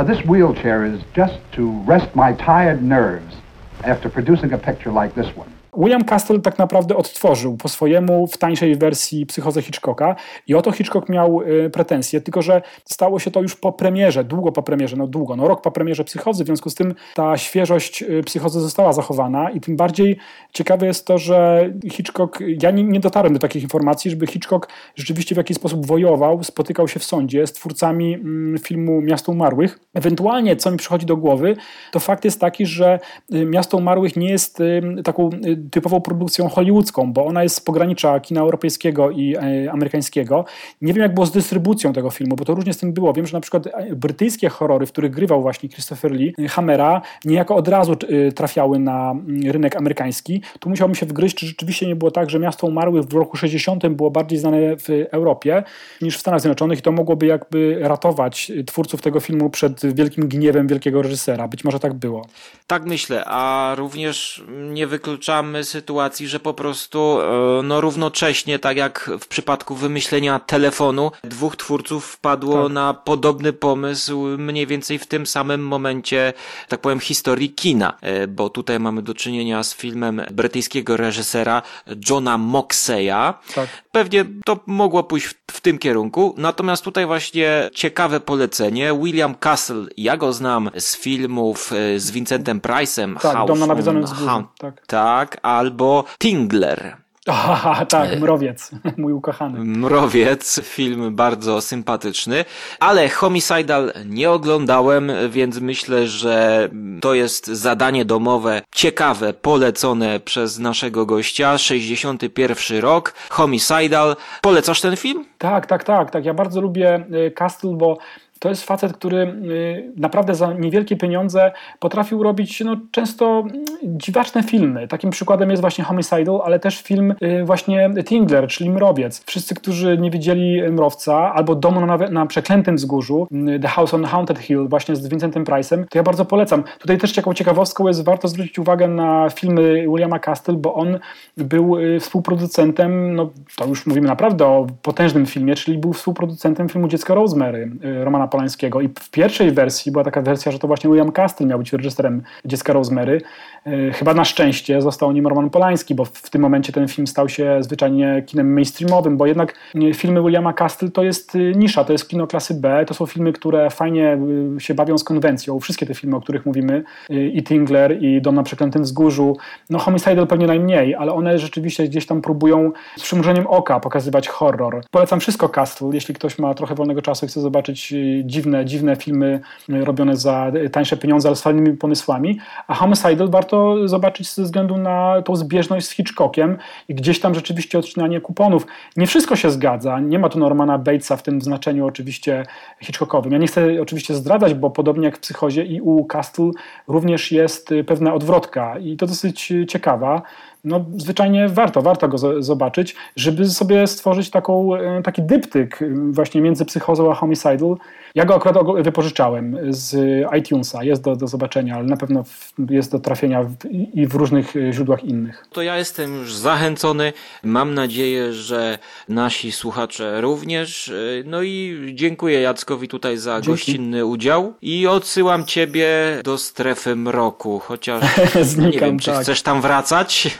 uh, 0.00 0.06
this 0.06 0.26
wheelchair 0.26 0.94
is 0.94 1.00
just 1.16 1.34
to 1.50 1.62
rest 1.88 2.06
my 2.14 2.34
tired 2.46 2.82
nerves 2.82 3.36
after 3.84 4.10
producing 4.10 4.52
a 4.52 4.58
picture 4.58 5.02
like 5.02 5.22
this 5.22 5.36
one. 5.36 5.59
William 5.76 6.04
Castle 6.04 6.40
tak 6.40 6.58
naprawdę 6.58 6.96
odtworzył 6.96 7.56
po 7.56 7.68
swojemu 7.68 8.26
w 8.26 8.38
tańszej 8.38 8.76
wersji 8.76 9.26
psychozę 9.26 9.62
Hitchcocka 9.62 10.16
i 10.46 10.54
oto 10.54 10.72
Hitchcock 10.72 11.08
miał 11.08 11.42
y, 11.42 11.70
pretensje, 11.70 12.20
tylko 12.20 12.42
że 12.42 12.62
stało 12.84 13.18
się 13.18 13.30
to 13.30 13.42
już 13.42 13.56
po 13.56 13.72
premierze, 13.72 14.24
długo 14.24 14.52
po 14.52 14.62
premierze, 14.62 14.96
no 14.96 15.06
długo, 15.06 15.36
no 15.36 15.48
rok 15.48 15.62
po 15.62 15.70
premierze 15.70 16.04
psychozy, 16.04 16.44
w 16.44 16.46
związku 16.46 16.70
z 16.70 16.74
tym 16.74 16.94
ta 17.14 17.36
świeżość 17.36 18.02
y, 18.02 18.22
psychozy 18.22 18.60
została 18.60 18.92
zachowana 18.92 19.50
i 19.50 19.60
tym 19.60 19.76
bardziej 19.76 20.16
ciekawe 20.52 20.86
jest 20.86 21.06
to, 21.06 21.18
że 21.18 21.70
Hitchcock, 21.92 22.38
ja 22.62 22.70
nie, 22.70 22.84
nie 22.84 23.00
dotarłem 23.00 23.32
do 23.32 23.38
takich 23.38 23.62
informacji, 23.62 24.10
żeby 24.10 24.26
Hitchcock 24.26 24.68
rzeczywiście 24.96 25.34
w 25.34 25.38
jakiś 25.38 25.56
sposób 25.56 25.86
wojował, 25.86 26.44
spotykał 26.44 26.88
się 26.88 27.00
w 27.00 27.04
sądzie 27.04 27.46
z 27.46 27.52
twórcami 27.52 28.14
mm, 28.14 28.58
filmu 28.58 29.02
Miasto 29.02 29.32
Umarłych. 29.32 29.78
Ewentualnie, 29.94 30.56
co 30.56 30.70
mi 30.70 30.76
przychodzi 30.76 31.06
do 31.06 31.16
głowy, 31.16 31.56
to 31.92 32.00
fakt 32.00 32.24
jest 32.24 32.40
taki, 32.40 32.66
że 32.66 32.98
y, 33.34 33.46
Miasto 33.46 33.76
Umarłych 33.76 34.16
nie 34.16 34.30
jest 34.30 34.62
taką 35.04 35.30
typową 35.70 36.00
produkcją 36.00 36.48
hollywoodzką, 36.48 37.12
bo 37.12 37.26
ona 37.26 37.42
jest 37.42 37.56
z 37.56 37.60
pogranicza 37.60 38.20
kina 38.20 38.40
europejskiego 38.40 39.10
i 39.10 39.36
e, 39.36 39.72
amerykańskiego. 39.72 40.44
Nie 40.82 40.92
wiem, 40.92 41.02
jak 41.02 41.14
było 41.14 41.26
z 41.26 41.32
dystrybucją 41.32 41.92
tego 41.92 42.10
filmu, 42.10 42.36
bo 42.36 42.44
to 42.44 42.54
różnie 42.54 42.72
z 42.72 42.78
tym 42.78 42.92
było. 42.92 43.12
Wiem, 43.12 43.26
że 43.26 43.36
na 43.36 43.40
przykład 43.40 43.66
e, 43.66 43.96
brytyjskie 43.96 44.48
horrory, 44.48 44.86
w 44.86 44.92
których 44.92 45.10
grywał 45.10 45.42
właśnie 45.42 45.68
Christopher 45.68 46.12
Lee, 46.12 46.34
e, 46.38 46.48
Hammera, 46.48 47.02
niejako 47.24 47.56
od 47.56 47.68
razu 47.68 47.96
trafiały 48.34 48.78
na 48.78 49.10
mm, 49.10 49.50
rynek 49.50 49.76
amerykański. 49.76 50.42
Tu 50.60 50.68
musiałbym 50.68 50.94
się 50.94 51.06
wgryźć, 51.06 51.36
czy 51.36 51.46
rzeczywiście 51.46 51.86
nie 51.86 51.96
było 51.96 52.10
tak, 52.10 52.30
że 52.30 52.38
Miasto 52.38 52.66
Umarłych 52.66 53.04
w 53.04 53.12
roku 53.12 53.36
60 53.36 53.88
było 53.88 54.10
bardziej 54.10 54.38
znane 54.38 54.76
w 54.76 54.88
Europie 55.10 55.62
niż 56.02 56.16
w 56.16 56.20
Stanach 56.20 56.40
Zjednoczonych 56.40 56.78
i 56.78 56.82
to 56.82 56.92
mogłoby 56.92 57.26
jakby 57.26 57.78
ratować 57.80 58.52
twórców 58.66 59.02
tego 59.02 59.20
filmu 59.20 59.50
przed 59.50 59.94
wielkim 59.94 60.28
gniewem 60.28 60.66
wielkiego 60.66 61.02
reżysera. 61.02 61.48
Być 61.48 61.64
może 61.64 61.80
tak 61.80 61.94
było. 61.94 62.26
Tak 62.70 62.84
myślę, 62.86 63.24
a 63.26 63.74
również 63.76 64.42
nie 64.48 64.86
wykluczamy 64.86 65.64
sytuacji, 65.64 66.28
że 66.28 66.40
po 66.40 66.54
prostu 66.54 67.20
e, 67.20 67.62
no 67.62 67.80
równocześnie, 67.80 68.58
tak 68.58 68.76
jak 68.76 69.10
w 69.20 69.28
przypadku 69.28 69.74
wymyślenia 69.74 70.38
telefonu, 70.38 71.12
dwóch 71.24 71.56
twórców 71.56 72.06
wpadło 72.06 72.62
tak. 72.62 72.72
na 72.72 72.94
podobny 72.94 73.52
pomysł 73.52 74.20
mniej 74.38 74.66
więcej 74.66 74.98
w 74.98 75.06
tym 75.06 75.26
samym 75.26 75.66
momencie, 75.66 76.32
tak 76.68 76.80
powiem, 76.80 77.00
historii 77.00 77.50
kina, 77.50 77.96
e, 78.00 78.26
bo 78.26 78.50
tutaj 78.50 78.80
mamy 78.80 79.02
do 79.02 79.14
czynienia 79.14 79.62
z 79.62 79.74
filmem 79.74 80.22
brytyjskiego 80.32 80.96
reżysera 80.96 81.62
Johna 82.10 82.38
Moxeya. 82.38 83.34
Tak. 83.54 83.68
Pewnie 83.92 84.24
to 84.44 84.60
mogło 84.66 85.04
pójść 85.04 85.26
w, 85.26 85.34
w 85.52 85.60
tym 85.60 85.78
kierunku, 85.78 86.34
natomiast 86.38 86.84
tutaj 86.84 87.06
właśnie 87.06 87.70
ciekawe 87.74 88.20
polecenie. 88.20 88.94
William 89.02 89.34
Castle, 89.34 89.86
ja 89.96 90.16
go 90.16 90.32
znam 90.32 90.70
z 90.78 90.96
filmów 90.96 91.72
e, 91.72 92.00
z 92.00 92.10
Vincentem 92.10 92.59
Price'em. 92.60 93.14
Tak, 93.14 93.32
House 93.32 93.48
Dom 93.48 93.58
na 93.58 93.66
nawiedzonym 93.66 94.02
wzgórzu. 94.02 94.44
Tak. 94.58 94.86
tak, 94.86 95.38
albo 95.42 96.04
Tingler. 96.18 96.96
Aha, 97.26 97.86
tak, 97.86 98.20
Mrowiec, 98.20 98.70
mój 98.96 99.12
ukochany. 99.12 99.64
Mrowiec, 99.64 100.60
film 100.64 101.16
bardzo 101.16 101.60
sympatyczny, 101.60 102.44
ale 102.80 103.08
Homicidal 103.08 103.92
nie 104.06 104.30
oglądałem, 104.30 105.12
więc 105.28 105.60
myślę, 105.60 106.06
że 106.06 106.68
to 107.00 107.14
jest 107.14 107.46
zadanie 107.46 108.04
domowe 108.04 108.62
ciekawe, 108.72 109.32
polecone 109.32 110.20
przez 110.20 110.58
naszego 110.58 111.06
gościa, 111.06 111.58
61 111.58 112.80
rok, 112.80 113.14
Homicidal. 113.30 114.16
Polecasz 114.42 114.80
ten 114.80 114.96
film? 114.96 115.24
Tak, 115.38 115.66
tak, 115.66 115.84
tak, 115.84 116.10
tak. 116.10 116.24
Ja 116.24 116.34
bardzo 116.34 116.60
lubię 116.60 117.04
y, 117.14 117.30
Castle, 117.30 117.74
bo 117.74 117.98
to 118.40 118.48
jest 118.48 118.64
facet, 118.64 118.92
który 118.92 119.16
y, 119.16 119.92
naprawdę 119.96 120.34
za 120.34 120.52
niewielkie 120.52 120.96
pieniądze 120.96 121.52
potrafił 121.78 122.22
robić 122.22 122.60
no, 122.60 122.76
często 122.90 123.44
dziwaczne 123.82 124.42
filmy. 124.42 124.88
Takim 124.88 125.10
przykładem 125.10 125.50
jest 125.50 125.60
właśnie 125.60 125.84
Homicidal, 125.84 126.40
ale 126.44 126.58
też 126.58 126.82
film 126.82 127.14
y, 127.22 127.44
właśnie 127.44 127.90
Tingler, 128.04 128.46
czyli 128.48 128.70
Mrowiec. 128.70 129.24
Wszyscy, 129.26 129.54
którzy 129.54 129.98
nie 129.98 130.10
widzieli 130.10 130.62
Mrowca 130.62 131.34
albo 131.34 131.54
Domu 131.54 131.86
na, 131.86 131.96
na 131.96 132.26
Przeklętym 132.26 132.76
Wzgórzu, 132.76 133.28
y, 133.56 133.60
The 133.60 133.68
House 133.68 133.94
on 133.94 134.04
Haunted 134.04 134.38
Hill 134.38 134.68
właśnie 134.68 134.96
z 134.96 135.08
Vincentem 135.08 135.44
Price'em, 135.44 135.84
to 135.90 135.98
ja 135.98 136.02
bardzo 136.02 136.24
polecam. 136.24 136.64
Tutaj 136.78 136.98
też 136.98 137.12
taką 137.12 137.34
ciekawostką 137.34 137.88
jest, 137.88 138.04
warto 138.04 138.28
zwrócić 138.28 138.58
uwagę 138.58 138.88
na 138.88 139.30
filmy 139.30 139.82
Williama 139.88 140.18
Castle, 140.18 140.54
bo 140.54 140.74
on 140.74 140.98
był 141.36 141.76
współproducentem, 142.00 143.14
no 143.14 143.30
to 143.56 143.66
już 143.66 143.86
mówimy 143.86 144.08
naprawdę 144.08 144.46
o 144.46 144.66
potężnym 144.82 145.26
filmie, 145.26 145.54
czyli 145.54 145.78
był 145.78 145.92
współproducentem 145.92 146.68
filmu 146.68 146.88
Dziecko 146.88 147.14
Rosemary, 147.14 147.70
Romana 148.04 148.29
Polańskiego 148.30 148.80
i 148.80 148.88
w 148.88 149.10
pierwszej 149.10 149.50
wersji 149.50 149.92
była 149.92 150.04
taka 150.04 150.22
wersja, 150.22 150.52
że 150.52 150.58
to 150.58 150.66
właśnie 150.66 150.90
William 150.90 151.12
Castle 151.12 151.46
miał 151.46 151.58
być 151.58 151.72
reżyserem 151.72 152.22
Dziecka 152.44 152.72
Rosemary. 152.72 153.22
E, 153.66 153.92
chyba 153.92 154.14
na 154.14 154.24
szczęście 154.24 154.82
został 154.82 155.12
nim 155.12 155.26
Roman 155.26 155.50
Polański, 155.50 155.94
bo 155.94 156.04
w 156.04 156.30
tym 156.30 156.42
momencie 156.42 156.72
ten 156.72 156.88
film 156.88 157.06
stał 157.06 157.28
się 157.28 157.56
zwyczajnie 157.60 158.22
kinem 158.26 158.52
mainstreamowym, 158.52 159.16
bo 159.16 159.26
jednak 159.26 159.54
e, 159.74 159.94
filmy 159.94 160.22
Williama 160.22 160.52
Castle 160.52 160.90
to 160.90 161.02
jest 161.02 161.38
nisza, 161.54 161.84
to 161.84 161.92
jest 161.92 162.08
kino 162.08 162.26
klasy 162.26 162.54
B, 162.54 162.84
to 162.86 162.94
są 162.94 163.06
filmy, 163.06 163.32
które 163.32 163.70
fajnie 163.70 164.18
się 164.58 164.74
bawią 164.74 164.98
z 164.98 165.04
konwencją. 165.04 165.60
Wszystkie 165.60 165.86
te 165.86 165.94
filmy, 165.94 166.16
o 166.16 166.20
których 166.20 166.46
mówimy, 166.46 166.84
i 167.10 167.42
Tingler, 167.42 168.02
i 168.02 168.22
Dom 168.22 168.34
na 168.34 168.42
Przeklętym 168.42 168.82
Wzgórzu, 168.82 169.36
no 169.70 169.78
Homicidal 169.78 170.26
pewnie 170.26 170.46
najmniej, 170.46 170.94
ale 170.94 171.12
one 171.12 171.38
rzeczywiście 171.38 171.88
gdzieś 171.88 172.06
tam 172.06 172.22
próbują 172.22 172.72
z 172.96 173.02
przymrużeniem 173.02 173.46
oka 173.46 173.80
pokazywać 173.80 174.28
horror. 174.28 174.80
Polecam 174.90 175.20
wszystko 175.20 175.48
Castle, 175.48 175.90
jeśli 175.92 176.14
ktoś 176.14 176.38
ma 176.38 176.54
trochę 176.54 176.74
wolnego 176.74 177.02
czasu 177.02 177.26
i 177.26 177.28
chce 177.28 177.40
zobaczyć 177.40 177.94
dziwne, 178.24 178.64
dziwne 178.64 178.96
filmy 178.96 179.40
y, 179.68 179.84
robione 179.84 180.16
za 180.16 180.52
tańsze 180.72 180.96
pieniądze, 180.96 181.28
ale 181.28 181.36
z 181.36 181.42
fajnymi 181.42 181.76
pomysłami. 181.76 182.38
A 182.66 182.74
Homicidal 182.74 183.30
warto 183.30 183.88
zobaczyć 183.88 184.34
ze 184.34 184.42
względu 184.42 184.76
na 184.76 185.22
tą 185.22 185.36
zbieżność 185.36 185.86
z 185.86 185.90
Hitchcockiem 185.90 186.58
i 186.88 186.94
gdzieś 186.94 187.20
tam 187.20 187.34
rzeczywiście 187.34 187.78
odcinanie 187.78 188.20
kuponów. 188.20 188.66
Nie 188.96 189.06
wszystko 189.06 189.36
się 189.36 189.50
zgadza, 189.50 190.00
nie 190.00 190.18
ma 190.18 190.28
tu 190.28 190.38
Normana 190.38 190.78
Batesa 190.78 191.16
w 191.16 191.22
tym 191.22 191.42
znaczeniu 191.42 191.86
oczywiście 191.86 192.46
Hitchcockowym. 192.80 193.32
Ja 193.32 193.38
nie 193.38 193.46
chcę 193.46 193.82
oczywiście 193.82 194.14
zdradzać, 194.14 194.54
bo 194.54 194.70
podobnie 194.70 195.04
jak 195.04 195.16
w 195.16 195.20
Psychozie 195.20 195.64
i 195.64 195.80
u 195.80 196.04
Castle 196.04 196.50
również 196.88 197.32
jest 197.32 197.72
y, 197.72 197.84
pewna 197.84 198.14
odwrotka 198.14 198.78
i 198.78 198.96
to 198.96 199.06
dosyć 199.06 199.52
ciekawa 199.68 200.22
no, 200.64 200.84
zwyczajnie 200.96 201.48
warto, 201.48 201.82
warto 201.82 202.08
go 202.08 202.42
zobaczyć, 202.42 202.96
żeby 203.16 203.46
sobie 203.46 203.86
stworzyć 203.86 204.30
taką, 204.30 204.74
e, 204.74 205.02
taki 205.02 205.22
dyptyk 205.22 205.82
e, 205.82 205.86
właśnie 206.10 206.40
między 206.40 206.64
psychozą 206.64 207.12
a 207.12 207.14
homicidal. 207.14 207.76
Ja 208.14 208.24
go 208.24 208.34
akurat 208.34 208.56
wypożyczałem 208.82 209.56
z 209.68 209.96
iTunesa, 210.38 210.84
jest 210.84 211.02
do, 211.02 211.16
do 211.16 211.26
zobaczenia, 211.26 211.74
ale 211.74 211.84
na 211.84 211.96
pewno 211.96 212.24
jest 212.70 212.92
do 212.92 212.98
trafienia 212.98 213.42
w, 213.42 213.54
i 213.94 214.06
w 214.06 214.14
różnych 214.14 214.56
e, 214.56 214.72
źródłach 214.72 215.04
innych. 215.04 215.46
To 215.52 215.62
ja 215.62 215.76
jestem 215.76 216.14
już 216.14 216.34
zachęcony. 216.34 217.12
Mam 217.42 217.74
nadzieję, 217.74 218.32
że 218.32 218.78
nasi 219.08 219.52
słuchacze 219.52 220.20
również. 220.20 220.92
No 221.24 221.42
i 221.42 221.78
dziękuję 221.94 222.40
Jackowi 222.40 222.88
tutaj 222.88 223.16
za 223.16 223.34
Dzięki. 223.34 223.50
gościnny 223.50 224.06
udział 224.06 224.54
i 224.62 224.86
odsyłam 224.86 225.44
ciebie 225.44 225.88
do 226.24 226.38
strefy 226.38 226.96
mroku, 226.96 227.58
chociaż 227.58 228.04
Znikam, 228.42 228.70
nie 228.72 228.78
wiem, 228.78 228.98
czy 228.98 229.10
tak. 229.10 229.22
chcesz 229.22 229.42
tam 229.42 229.60
wracać. 229.60 230.38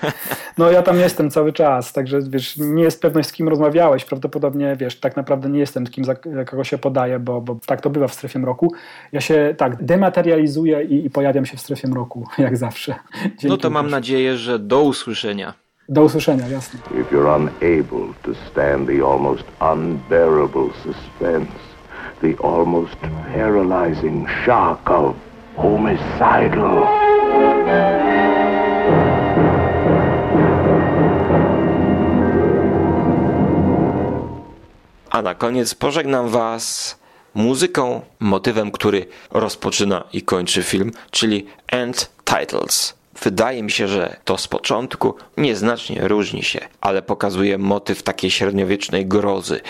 No 0.58 0.70
ja 0.70 0.82
tam 0.82 0.96
jestem 0.96 1.30
cały 1.30 1.52
czas, 1.52 1.92
także 1.92 2.18
wiesz, 2.22 2.56
nie 2.56 2.82
jest 2.82 3.02
pewność 3.02 3.28
z 3.28 3.32
kim 3.32 3.48
rozmawiałeś, 3.48 4.04
prawdopodobnie 4.04 4.76
wiesz, 4.76 5.00
tak 5.00 5.16
naprawdę 5.16 5.48
nie 5.48 5.58
jestem 5.58 5.86
kim, 5.86 6.04
za 6.04 6.14
kogo 6.46 6.64
się 6.64 6.78
podaję, 6.78 7.18
bo, 7.18 7.40
bo 7.40 7.56
tak 7.66 7.80
to 7.80 7.90
bywa 7.90 8.08
w 8.08 8.14
strefie 8.14 8.38
mroku. 8.38 8.72
Ja 9.12 9.20
się 9.20 9.54
tak 9.58 9.84
dematerializuję 9.84 10.82
i, 10.82 11.06
i 11.06 11.10
pojawiam 11.10 11.46
się 11.46 11.56
w 11.56 11.60
strefie 11.60 11.88
mroku, 11.88 12.26
jak 12.38 12.56
zawsze. 12.56 12.94
Dzięki 13.22 13.46
no 13.48 13.56
to 13.56 13.70
mam 13.70 13.84
też. 13.84 13.92
nadzieję, 13.92 14.36
że 14.36 14.58
do 14.58 14.82
usłyszenia. 14.82 15.54
Do 15.88 16.02
usłyszenia, 16.02 16.48
jasne. 16.48 16.80
If 17.00 17.16
you're 17.16 17.36
unable 17.36 18.14
to 18.22 18.34
stand 18.50 18.88
the 18.88 19.06
almost 19.06 19.44
unbearable 19.72 20.70
suspense, 20.82 21.52
the 22.20 22.34
almost 22.44 22.96
paralyzing 23.34 24.28
shock 24.44 24.90
of 24.90 25.14
homicidal. 25.56 26.86
A 35.10 35.22
na 35.22 35.34
koniec 35.34 35.74
pożegnam 35.74 36.28
Was 36.28 36.98
muzyką, 37.34 38.00
motywem, 38.20 38.70
który 38.70 39.06
rozpoczyna 39.30 40.04
i 40.12 40.22
kończy 40.22 40.62
film, 40.62 40.92
czyli 41.10 41.46
End 41.68 42.10
Titles. 42.24 42.99
Wydaje 43.22 43.62
mi 43.62 43.70
się, 43.70 43.88
że 43.88 44.16
to 44.24 44.38
z 44.38 44.48
początku 44.48 45.14
nieznacznie 45.36 46.08
różni 46.08 46.42
się, 46.42 46.60
ale 46.80 47.02
pokazuje 47.02 47.58
motyw 47.58 48.02
takiej 48.02 48.30
średniowiecznej 48.30 49.06
grozy. 49.06 49.60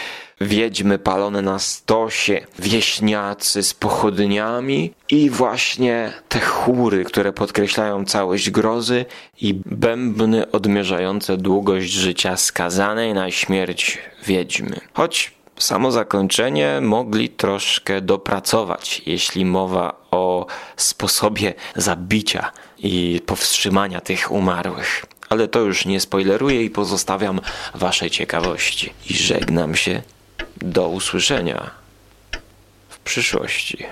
Wiedźmy 0.40 0.98
palone 0.98 1.42
na 1.42 1.58
stosie, 1.58 2.46
wieśniacy 2.58 3.62
z 3.62 3.74
pochodniami 3.74 4.92
i 5.08 5.30
właśnie 5.30 6.12
te 6.28 6.40
chóry, 6.40 7.04
które 7.04 7.32
podkreślają 7.32 8.04
całość 8.04 8.50
grozy 8.50 9.04
i 9.40 9.54
bębny 9.66 10.50
odmierzające 10.50 11.36
długość 11.36 11.92
życia 11.92 12.36
skazanej 12.36 13.14
na 13.14 13.30
śmierć 13.30 13.98
wiedźmy. 14.26 14.80
Choć 14.92 15.32
samo 15.58 15.92
zakończenie 15.92 16.78
mogli 16.82 17.28
troszkę 17.28 18.00
dopracować, 18.00 19.02
jeśli 19.06 19.44
mowa 19.44 20.00
o 20.10 20.46
sposobie 20.76 21.54
zabicia 21.76 22.52
i 22.82 23.20
powstrzymania 23.26 24.00
tych 24.00 24.30
umarłych. 24.32 25.04
Ale 25.28 25.48
to 25.48 25.60
już 25.60 25.84
nie 25.84 26.00
spoileruję 26.00 26.64
i 26.64 26.70
pozostawiam 26.70 27.40
Waszej 27.74 28.10
ciekawości. 28.10 28.92
I 29.10 29.14
żegnam 29.14 29.76
się. 29.76 30.02
Do 30.56 30.88
usłyszenia 30.88 31.70
w 32.88 32.98
przyszłości. 32.98 33.86